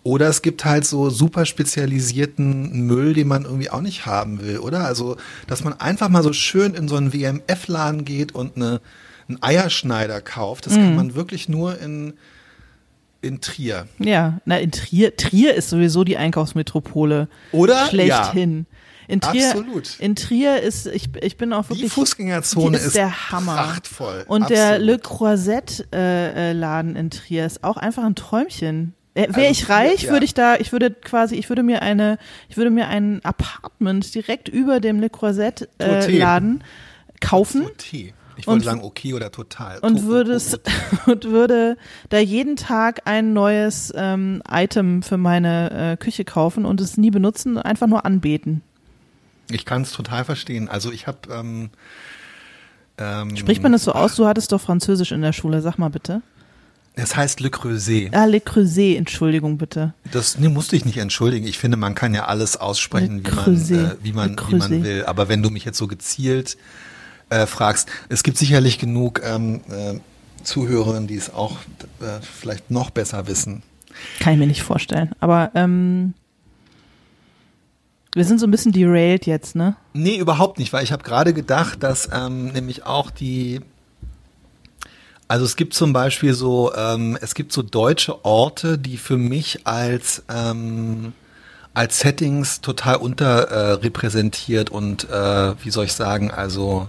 [0.07, 4.61] oder es gibt halt so super spezialisierten Müll, den man irgendwie auch nicht haben will,
[4.61, 4.85] oder?
[4.85, 5.17] Also,
[5.49, 8.81] dass man einfach mal so schön in so einen WMF-Laden geht und eine,
[9.29, 10.77] einen Eierschneider kauft, das mhm.
[10.77, 12.15] kann man wirklich nur in,
[13.21, 13.89] in Trier.
[13.99, 17.29] Ja, na, in Trier, Trier ist sowieso die Einkaufsmetropole.
[17.51, 17.89] Oder?
[17.89, 18.59] Schlechthin.
[18.71, 18.77] Ja.
[19.09, 19.99] In Trier, Absolut.
[19.99, 21.81] In Trier ist, ich, ich bin auch wirklich.
[21.81, 23.57] Die Fußgängerzone ist, ist, der Hammer.
[23.57, 24.25] Prachtvoll.
[24.29, 24.63] Und Absolut.
[24.63, 28.95] der Le Croisette äh, äh, in Trier ist auch einfach ein Träumchen.
[29.17, 30.11] Wäre also, ich reich, ja.
[30.11, 32.19] würde ich da, ich würde quasi, ich würde mir eine,
[32.51, 36.63] ich würde mir ein Apartment direkt über dem Le Croisette äh, Laden
[37.21, 37.65] kaufen.
[37.65, 38.13] Toté.
[38.39, 39.79] Ich wollte sagen, okay oder total.
[39.79, 40.61] Und würde es,
[41.07, 41.79] und würde
[42.11, 47.11] da jeden Tag ein neues ähm, Item für meine äh, Küche kaufen und es nie
[47.11, 48.61] benutzen, einfach nur anbeten.
[49.51, 50.69] Ich kann es total verstehen.
[50.69, 51.71] Also ich habe ähm,
[52.99, 54.17] ähm, Spricht man das so aus?
[54.17, 56.21] Du hattest doch Französisch in der Schule, sag mal bitte.
[56.99, 58.09] Es heißt Le Creuset.
[58.13, 59.93] Ah, Le Creuset, Entschuldigung bitte.
[60.13, 61.47] Das nee, musste ich nicht entschuldigen.
[61.47, 65.05] Ich finde, man kann ja alles aussprechen, wie man, äh, wie, man, wie man will.
[65.05, 66.57] Aber wenn du mich jetzt so gezielt
[67.29, 70.01] äh, fragst, es gibt sicherlich genug ähm, äh,
[70.43, 71.59] Zuhörerinnen, die es auch
[72.01, 73.63] äh, vielleicht noch besser wissen.
[74.21, 75.11] Kann ich mir nicht vorstellen.
[75.21, 76.15] Aber ähm,
[78.15, 79.77] wir sind so ein bisschen derailed jetzt, ne?
[79.93, 83.61] Nee, überhaupt nicht, weil ich habe gerade gedacht, dass ähm, nämlich auch die
[85.29, 89.67] also es gibt zum Beispiel so, ähm, es gibt so deutsche Orte, die für mich
[89.67, 91.13] als ähm,
[91.75, 96.89] als Settings total unterrepräsentiert äh, und äh, wie soll ich sagen, also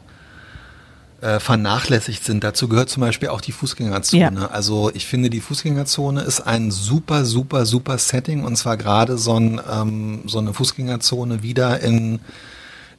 [1.19, 2.43] äh, vernachlässigt sind.
[2.43, 4.39] Dazu gehört zum Beispiel auch die Fußgängerzone.
[4.41, 4.47] Ja.
[4.47, 9.37] Also ich finde, die Fußgängerzone ist ein super, super, super Setting und zwar gerade so,
[9.37, 12.19] ein, ähm, so eine Fußgängerzone wieder in,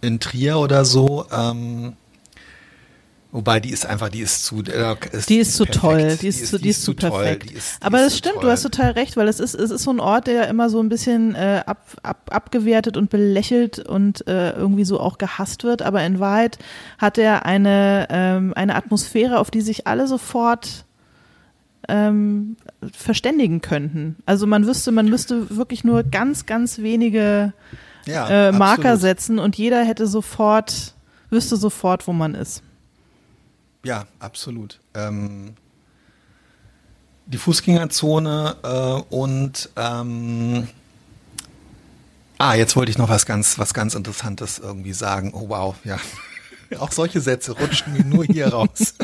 [0.03, 1.25] in Trier oder so.
[1.33, 1.95] Ähm,
[3.31, 6.41] Wobei die ist einfach, die ist zu, äh, ist, die ist zu toll, die ist,
[6.41, 7.49] die ist, die ist zu perfekt.
[7.49, 8.45] Toll, ist, Aber das stimmt, toll.
[8.45, 10.81] du hast total recht, weil es ist, es ist so ein Ort, der immer so
[10.81, 15.83] ein bisschen äh, ab, ab, abgewertet und belächelt und äh, irgendwie so auch gehasst wird.
[15.83, 16.59] Aber in Wahrheit
[16.97, 20.87] hat er eine, ähm, eine Atmosphäre, auf die sich alle sofort
[21.87, 22.57] ähm,
[22.91, 24.17] verständigen könnten.
[24.25, 27.53] Also man wüsste, man müsste wirklich nur ganz, ganz wenige
[28.07, 29.01] ja, äh, Marker absolut.
[29.01, 30.95] setzen und jeder hätte sofort,
[31.29, 32.63] wüsste sofort, wo man ist.
[33.85, 34.81] Ja, absolut.
[34.95, 35.55] Ähm,
[37.27, 40.69] die Fußgängerzone äh, und ähm,
[42.39, 45.33] ah, jetzt wollte ich noch was ganz, was ganz Interessantes irgendwie sagen.
[45.35, 45.99] Oh wow, ja.
[46.79, 48.95] Auch solche Sätze rutschen mir nur hier raus.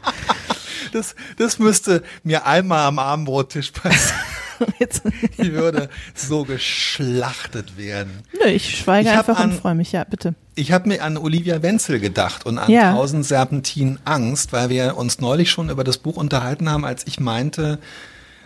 [0.92, 4.39] das, das müsste mir einmal am Abendbrottisch passieren.
[5.36, 8.22] ich würde so geschlachtet werden.
[8.32, 10.34] Nö, ich schweige ich einfach an, und freue mich, ja, bitte.
[10.54, 12.92] Ich habe mir an Olivia Wenzel gedacht und an ja.
[12.92, 17.20] Tausend Serpentinen Angst, weil wir uns neulich schon über das Buch unterhalten haben, als ich
[17.20, 17.78] meinte,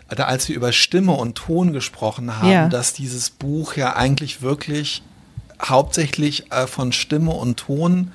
[0.08, 2.68] als wir über Stimme und Ton gesprochen haben, ja.
[2.68, 5.02] dass dieses Buch ja eigentlich wirklich
[5.62, 8.12] hauptsächlich äh, von Stimme und Ton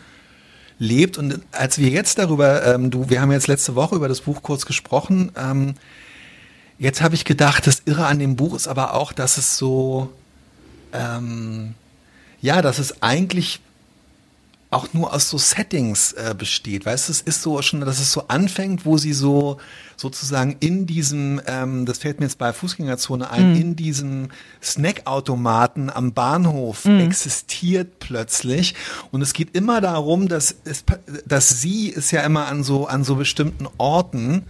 [0.78, 1.18] lebt.
[1.18, 4.42] Und als wir jetzt darüber, ähm, du, wir haben jetzt letzte Woche über das Buch
[4.42, 5.76] kurz gesprochen, ähm,
[6.80, 10.12] Jetzt habe ich gedacht, das Irre an dem Buch ist aber auch, dass es so,
[10.94, 11.76] ähm,
[12.42, 13.60] ja, dass es eigentlich
[14.72, 16.86] auch nur aus so Settings äh, besteht.
[16.86, 19.58] Weißt du, es ist so schon, dass es so anfängt, wo sie so
[19.98, 23.62] sozusagen in diesem, ähm, das fällt mir jetzt bei Fußgängerzone ein, mhm.
[23.62, 24.30] in diesem
[24.62, 27.00] Snackautomaten am Bahnhof mhm.
[27.00, 28.76] existiert plötzlich.
[29.12, 30.84] Und es geht immer darum, dass, es,
[31.26, 34.44] dass sie ist ja immer an so, an so bestimmten Orten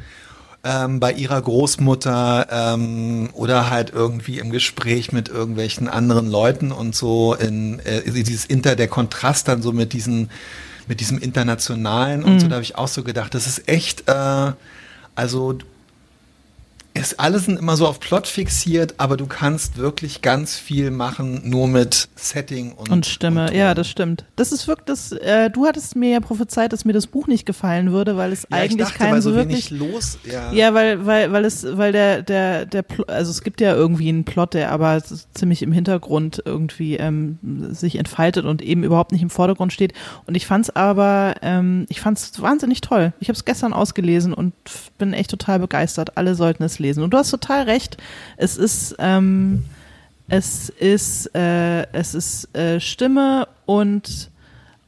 [0.64, 6.96] ähm, bei ihrer Großmutter ähm, oder halt irgendwie im Gespräch mit irgendwelchen anderen Leuten und
[6.96, 10.30] so in äh, dieses Inter, der Kontrast dann so mit diesen
[10.88, 12.40] mit diesem internationalen und mhm.
[12.40, 14.52] so, da habe ich auch so gedacht, das ist echt, äh,
[15.14, 15.60] also
[17.00, 21.50] es alle sind immer so auf Plot fixiert, aber du kannst wirklich ganz viel machen,
[21.50, 23.48] nur mit Setting und, und Stimme.
[23.48, 24.26] Und ja, das stimmt.
[24.36, 27.46] Das ist wirklich das, äh, du hattest mir ja prophezeit, dass mir das Buch nicht
[27.46, 30.20] gefallen würde, weil es ja, eigentlich dachte, kein so wirklich los.
[30.30, 34.10] Ja, ja weil, weil, weil es, weil der, der, der, also es gibt ja irgendwie
[34.10, 35.02] einen Plot, der aber
[35.34, 37.40] ziemlich im Hintergrund irgendwie ähm,
[37.72, 39.94] sich entfaltet und eben überhaupt nicht im Vordergrund steht.
[40.26, 43.14] Und ich fand's aber, ähm, ich fand's wahnsinnig toll.
[43.22, 44.54] Ich habe es gestern ausgelesen und
[44.98, 46.18] bin echt total begeistert.
[46.18, 46.89] Alle sollten es lesen.
[46.98, 47.98] Und du hast total recht.
[48.38, 49.66] Es ist, ähm,
[50.28, 54.30] es ist, äh, es ist äh, Stimme und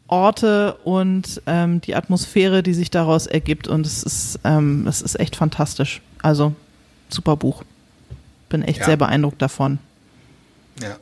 [0.07, 3.67] Orte und ähm, die Atmosphäre, die sich daraus ergibt.
[3.67, 6.01] Und es ist, ähm, es ist echt fantastisch.
[6.21, 6.53] Also
[7.09, 7.63] super Buch.
[8.49, 8.85] Bin echt ja.
[8.85, 9.79] sehr beeindruckt davon.
[10.81, 10.97] Ja.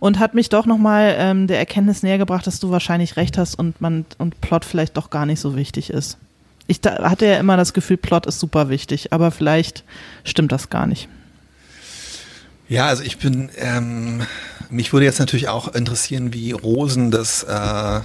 [0.00, 3.54] Und hat mich doch nochmal ähm, der Erkenntnis näher gebracht, dass du wahrscheinlich recht hast
[3.54, 6.18] und man und Plot vielleicht doch gar nicht so wichtig ist.
[6.66, 9.84] Ich hatte ja immer das Gefühl, Plot ist super wichtig, aber vielleicht
[10.24, 11.08] stimmt das gar nicht.
[12.68, 14.22] Ja, also ich bin, ähm,
[14.70, 18.00] mich würde jetzt natürlich auch interessieren, wie Rosen das äh,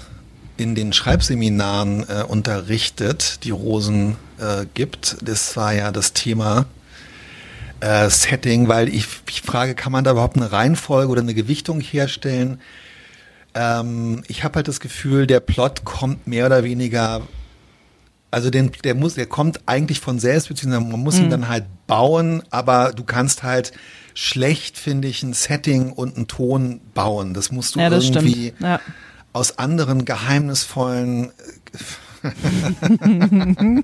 [0.58, 5.18] in den Schreibseminaren äh, unterrichtet, die Rosen äh, gibt.
[5.22, 6.66] Das war ja das Thema
[7.80, 11.80] äh, Setting, weil ich, ich frage, kann man da überhaupt eine Reihenfolge oder eine Gewichtung
[11.80, 12.60] herstellen?
[13.54, 17.22] Ähm, ich habe halt das Gefühl, der Plot kommt mehr oder weniger
[18.32, 21.26] also den, der muss, der kommt eigentlich von selbst, beziehungsweise man muss mhm.
[21.26, 23.72] ihn dann halt bauen, aber du kannst halt
[24.14, 27.34] schlecht, finde ich, ein Setting und einen Ton bauen.
[27.34, 28.80] Das musst du ja, das irgendwie ja.
[29.32, 31.32] aus anderen geheimnisvollen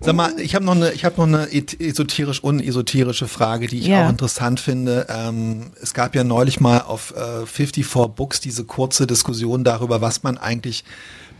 [0.00, 3.88] Sag mal, ich habe noch eine, ich habe noch eine esoterisch unesoterische Frage, die ich
[3.88, 4.04] yeah.
[4.04, 5.06] auch interessant finde.
[5.08, 10.22] Ähm, es gab ja neulich mal auf äh, 54 Books diese kurze Diskussion darüber, was
[10.22, 10.84] man eigentlich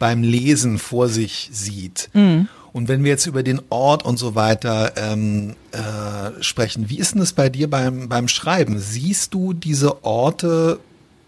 [0.00, 2.10] beim Lesen vor sich sieht.
[2.14, 2.48] Mhm.
[2.72, 7.12] Und wenn wir jetzt über den Ort und so weiter ähm, äh, sprechen, wie ist
[7.12, 8.78] denn das bei dir beim, beim Schreiben?
[8.78, 10.80] Siehst du diese Orte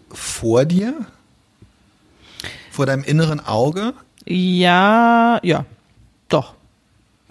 [0.09, 0.93] vor dir?
[2.71, 3.93] Vor deinem inneren Auge?
[4.25, 5.65] Ja, ja,
[6.29, 6.55] doch,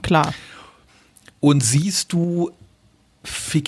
[0.03, 0.33] klar.
[1.41, 2.53] Und siehst du,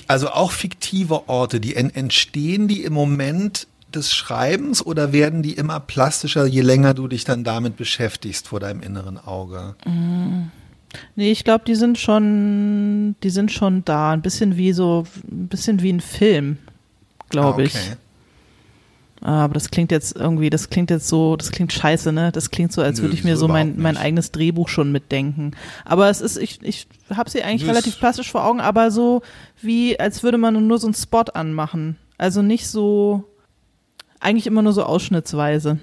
[0.07, 5.81] also auch fiktive Orte, die entstehen die im Moment des Schreibens oder werden die immer
[5.81, 9.75] plastischer, je länger du dich dann damit beschäftigst vor deinem inneren Auge?
[9.85, 10.51] Mm.
[11.17, 14.13] Nee, ich glaube, die sind schon, die sind schon da.
[14.13, 16.59] Ein bisschen wie so, ein bisschen wie ein Film,
[17.31, 17.65] glaube ah, okay.
[17.65, 17.97] ich.
[19.21, 22.31] Aber das klingt jetzt irgendwie, das klingt jetzt so, das klingt scheiße, ne?
[22.31, 25.53] Das klingt so, als würde ich mir so mein, mein eigenes Drehbuch schon mitdenken.
[25.87, 29.23] Aber es ist, ich, ich habe sie eigentlich Nö, relativ plastisch vor Augen, aber so
[29.63, 31.97] wie, als würde man nur so einen Spot anmachen.
[32.19, 33.25] Also nicht so,
[34.21, 35.79] eigentlich immer nur so ausschnittsweise.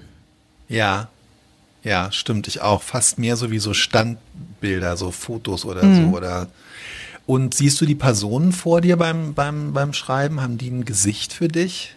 [0.68, 1.08] Ja,
[1.84, 2.82] ja, stimmt, ich auch.
[2.82, 6.10] Fast mehr so wie so Standbilder, so Fotos oder mhm.
[6.10, 6.48] so oder.
[7.26, 10.40] Und siehst du die Personen vor dir beim, beim, beim Schreiben?
[10.40, 11.94] Haben die ein Gesicht für dich?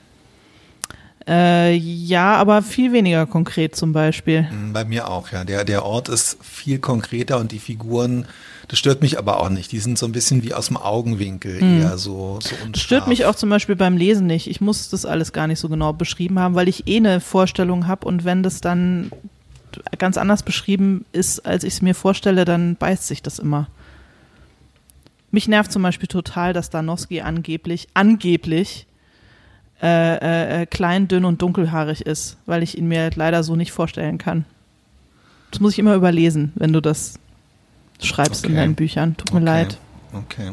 [1.28, 4.44] Äh, ja, aber viel weniger konkret zum Beispiel.
[4.44, 5.44] Mm, bei mir auch, ja.
[5.44, 8.28] Der, der Ort ist viel konkreter und die Figuren,
[8.68, 9.72] das stört mich aber auch nicht.
[9.72, 11.82] Die sind so ein bisschen wie aus dem Augenwinkel, mhm.
[11.82, 12.84] eher so, so unscharf.
[12.84, 14.48] Stört mich auch zum Beispiel beim Lesen nicht.
[14.48, 17.88] Ich muss das alles gar nicht so genau beschrieben haben, weil ich eh eine Vorstellung
[17.88, 19.12] habe und wenn das dann
[19.98, 23.68] ganz anders beschrieben ist, als ich es mir vorstelle, dann beißt sich das immer.
[25.32, 28.86] Mich nervt zum Beispiel total, dass Danowski angeblich, angeblich
[29.82, 33.72] äh, äh, äh, klein, dünn und dunkelhaarig ist, weil ich ihn mir leider so nicht
[33.72, 34.46] vorstellen kann.
[35.52, 37.20] Das muss ich immer überlesen, wenn du das
[38.02, 38.54] schreibst okay.
[38.54, 39.18] in deinen Büchern.
[39.18, 39.46] Tut mir okay.
[39.46, 39.78] leid.
[40.14, 40.52] Okay.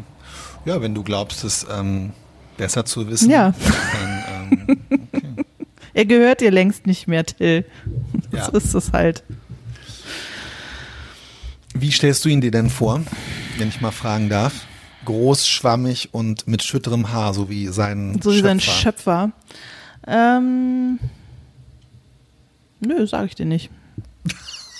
[0.64, 2.12] Ja, wenn du glaubst, es ähm,
[2.57, 3.31] besser zu wissen.
[3.31, 3.55] Ja.
[3.93, 4.79] Dann, ähm,
[5.12, 5.45] okay.
[5.95, 7.64] er gehört dir längst nicht mehr, Till.
[8.33, 8.47] Ja.
[8.47, 9.23] So ist es halt.
[11.75, 13.01] Wie stellst du ihn dir denn vor,
[13.59, 14.66] wenn ich mal fragen darf?
[15.05, 18.48] Groß, schwammig und mit schütterem Haar, so wie sein so wie Schöpfer.
[18.48, 19.30] sein Schöpfer.
[20.07, 20.98] Ähm,
[22.80, 23.70] nö, sag ich dir nicht.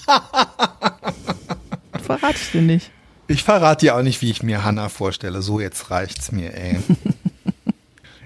[2.02, 2.90] verrate ich dir nicht.
[3.28, 5.42] Ich verrate dir auch nicht, wie ich mir Hannah vorstelle.
[5.42, 6.78] So, jetzt reicht's mir, ey.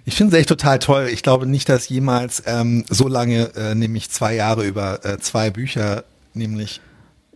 [0.09, 1.09] Ich finde es echt total toll.
[1.12, 5.51] Ich glaube nicht, dass jemals ähm, so lange, äh, nämlich zwei Jahre über äh, zwei
[5.51, 6.80] Bücher, nämlich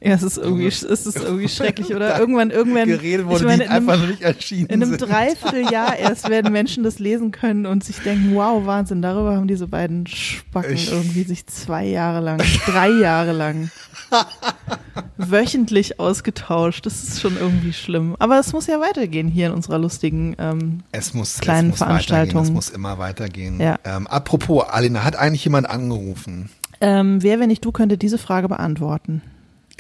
[0.03, 2.19] ja, es ist irgendwie, es ist irgendwie schrecklich, oder?
[2.19, 2.89] Irgendwann, irgendwann.
[2.89, 6.85] Geredet wurde, ich meine, die einfach noch nicht erschienen In einem Dreivierteljahr erst werden Menschen
[6.85, 11.25] das lesen können und sich denken, wow, Wahnsinn, darüber haben diese beiden Spacken ich irgendwie
[11.25, 13.71] sich zwei Jahre lang, drei Jahre lang
[15.19, 16.87] wöchentlich ausgetauscht.
[16.87, 18.17] Das ist schon irgendwie schlimm.
[18.19, 21.79] Aber es muss ja weitergehen hier in unserer lustigen ähm, es muss, kleinen es muss
[21.79, 22.43] Veranstaltung.
[22.43, 23.61] Es muss immer weitergehen.
[23.61, 23.79] Ja.
[23.85, 26.49] Ähm, apropos, Alina, hat eigentlich jemand angerufen?
[26.81, 29.21] Ähm, wer, wenn nicht du, könnte diese Frage beantworten?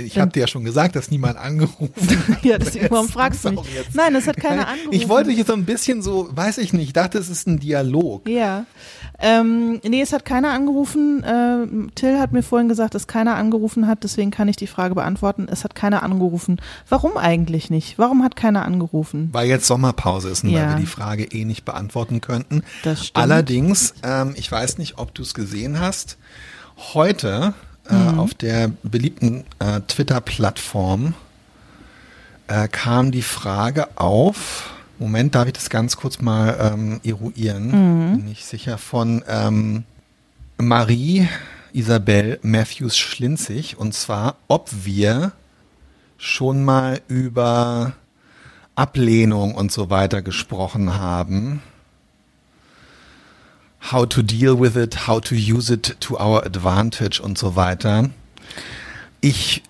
[0.04, 1.92] Ich habe dir ja schon gesagt, dass niemand angerufen
[2.28, 2.44] hat.
[2.44, 3.60] ja, deswegen, warum fragst du mich?
[3.94, 4.92] Nein, es hat keiner angerufen.
[4.92, 7.58] Ich wollte dich so ein bisschen so, weiß ich nicht, ich dachte, es ist ein
[7.58, 8.28] Dialog.
[8.28, 8.66] Ja.
[9.18, 11.22] Ähm, nee, es hat keiner angerufen.
[11.22, 14.94] Äh, Till hat mir vorhin gesagt, dass keiner angerufen hat, deswegen kann ich die Frage
[14.94, 15.46] beantworten.
[15.50, 16.60] Es hat keiner angerufen.
[16.88, 17.98] Warum eigentlich nicht?
[17.98, 19.28] Warum hat keiner angerufen?
[19.32, 20.60] Weil jetzt Sommerpause ist und ja.
[20.60, 22.62] weil wir die Frage eh nicht beantworten könnten.
[22.82, 23.22] Das stimmt.
[23.22, 26.16] Allerdings, ähm, ich weiß nicht, ob du es gesehen hast,
[26.94, 27.54] heute
[27.94, 28.18] mhm.
[28.18, 31.14] auf der beliebten äh, Twitter-Plattform
[32.48, 37.68] äh, kam die Frage auf, Moment, darf ich das ganz kurz mal ähm, eruieren?
[38.12, 38.16] Mhm.
[38.18, 39.84] Bin ich sicher von ähm,
[40.58, 41.28] Marie
[41.72, 45.32] Isabel Matthews Schlinzig und zwar, ob wir
[46.18, 47.92] schon mal über
[48.74, 51.62] Ablehnung und so weiter gesprochen haben.
[53.92, 58.10] How to deal with it, how to use it to our advantage und so weiter.
[59.20, 59.62] Ich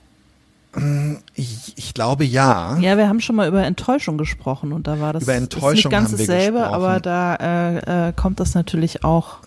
[1.34, 2.78] ich, ich, glaube ja.
[2.78, 5.90] Ja, wir haben schon mal über Enttäuschung gesprochen und da war das über Enttäuschung nicht
[5.90, 6.74] ganz dasselbe, gesprochen.
[6.74, 9.38] aber da äh, äh, kommt das natürlich auch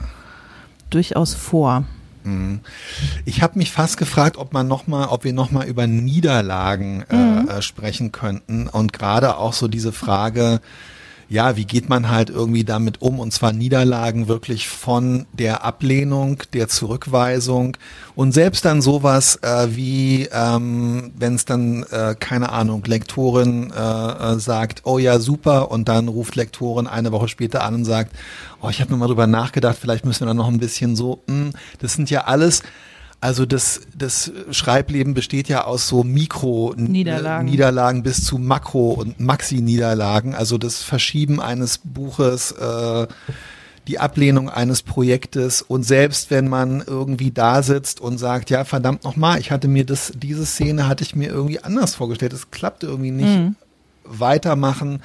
[0.89, 1.85] durchaus vor.
[2.23, 2.59] Mhm.
[3.23, 7.05] Ich habe mich fast gefragt, ob man noch mal, ob wir noch mal über Niederlagen
[7.09, 7.47] äh, mhm.
[7.47, 10.59] äh, sprechen könnten und gerade auch so diese Frage,
[11.29, 13.19] ja, wie geht man halt irgendwie damit um?
[13.19, 17.77] Und zwar Niederlagen wirklich von der Ablehnung, der Zurückweisung
[18.15, 24.33] und selbst dann sowas äh, wie, ähm, wenn es dann, äh, keine Ahnung, Lektorin äh,
[24.33, 28.11] äh, sagt, oh ja, super, und dann ruft Lektorin eine Woche später an und sagt,
[28.61, 31.23] oh, ich habe mir mal drüber nachgedacht, vielleicht müssen wir dann noch ein bisschen so,
[31.27, 32.63] mh, hm, das sind ja alles
[33.23, 40.35] also das, das Schreibleben besteht ja aus so Mikro-Niederlagen Niederlagen bis zu Makro- und Maxi-Niederlagen.
[40.35, 43.07] Also das Verschieben eines Buches, äh,
[43.87, 45.61] die Ablehnung eines Projektes.
[45.61, 49.85] Und selbst wenn man irgendwie da sitzt und sagt, ja verdammt nochmal, ich hatte mir
[49.85, 53.55] das, diese Szene hatte ich mir irgendwie anders vorgestellt, es klappt irgendwie nicht, mhm.
[54.03, 55.01] weitermachen.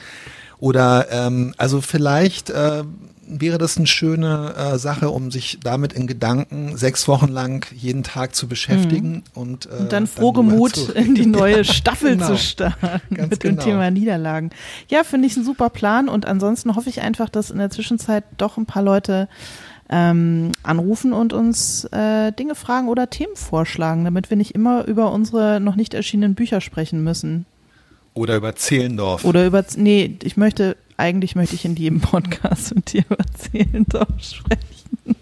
[0.59, 2.83] Oder ähm, also vielleicht äh,
[3.29, 8.03] wäre das eine schöne äh, Sache, um sich damit in Gedanken sechs Wochen lang jeden
[8.03, 9.23] Tag zu beschäftigen mhm.
[9.35, 12.29] und, äh, und dann frohgemut in die neue Staffel genau.
[12.29, 13.57] zu starten Ganz mit genau.
[13.57, 14.51] dem Thema Niederlagen.
[14.89, 18.25] Ja, finde ich ein super Plan und ansonsten hoffe ich einfach, dass in der Zwischenzeit
[18.37, 19.29] doch ein paar Leute
[19.91, 25.13] ähm, anrufen und uns äh, Dinge fragen oder Themen vorschlagen, damit wir nicht immer über
[25.13, 27.47] unsere noch nicht erschienenen Bücher sprechen müssen.
[28.15, 29.25] Oder über Zehlendorf.
[29.25, 34.07] Oder über, nee, ich möchte eigentlich möchte ich in jedem Podcast mit dir erzählen, doch
[34.21, 35.17] sprechen.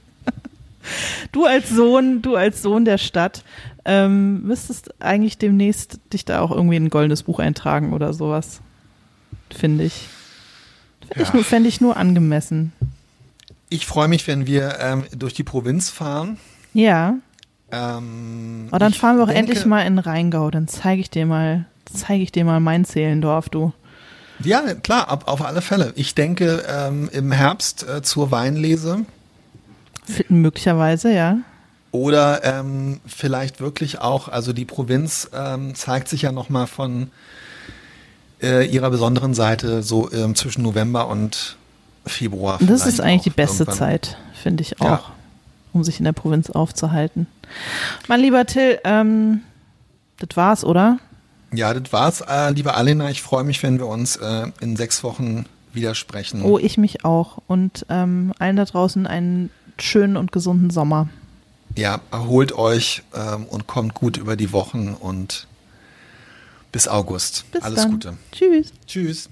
[1.32, 3.44] Du als Sohn, du als Sohn der Stadt,
[3.84, 8.60] ähm, müsstest eigentlich demnächst dich da auch irgendwie in ein goldenes Buch eintragen oder sowas.
[9.50, 10.08] Finde ich.
[11.12, 11.40] Fände ja.
[11.40, 12.72] ich, fänd ich nur angemessen.
[13.68, 16.38] Ich freue mich, wenn wir ähm, durch die Provinz fahren.
[16.72, 17.16] Ja.
[17.72, 20.50] Ähm, oh, dann fahren wir auch denke, endlich mal in Rheingau.
[20.50, 23.72] Dann zeige ich dir mal, zeige ich dir mal mein Zehlendorf, du.
[24.42, 25.92] Ja, klar, auf, auf alle Fälle.
[25.96, 29.04] Ich denke ähm, im Herbst äh, zur Weinlese.
[30.28, 31.38] Möglicherweise, ja.
[31.90, 37.10] Oder ähm, vielleicht wirklich auch, also die Provinz ähm, zeigt sich ja nochmal von
[38.42, 41.56] äh, ihrer besonderen Seite so ähm, zwischen November und
[42.04, 42.58] Februar.
[42.60, 43.78] Das ist eigentlich die beste irgendwann.
[43.78, 45.02] Zeit, finde ich auch, ja.
[45.72, 47.26] um sich in der Provinz aufzuhalten.
[48.08, 49.42] Mein lieber Till, ähm,
[50.18, 50.98] das war's, oder?
[51.52, 53.10] Ja, das war's, äh, liebe Alena.
[53.10, 56.42] Ich freue mich, wenn wir uns äh, in sechs Wochen widersprechen.
[56.42, 57.38] Oh, ich mich auch.
[57.46, 61.08] Und ähm, allen da draußen einen schönen und gesunden Sommer.
[61.76, 65.46] Ja, erholt euch ähm, und kommt gut über die Wochen und
[66.72, 67.44] bis August.
[67.52, 67.90] Bis Alles dann.
[67.92, 68.16] Gute.
[68.32, 68.72] Tschüss.
[68.86, 69.28] Tschüss.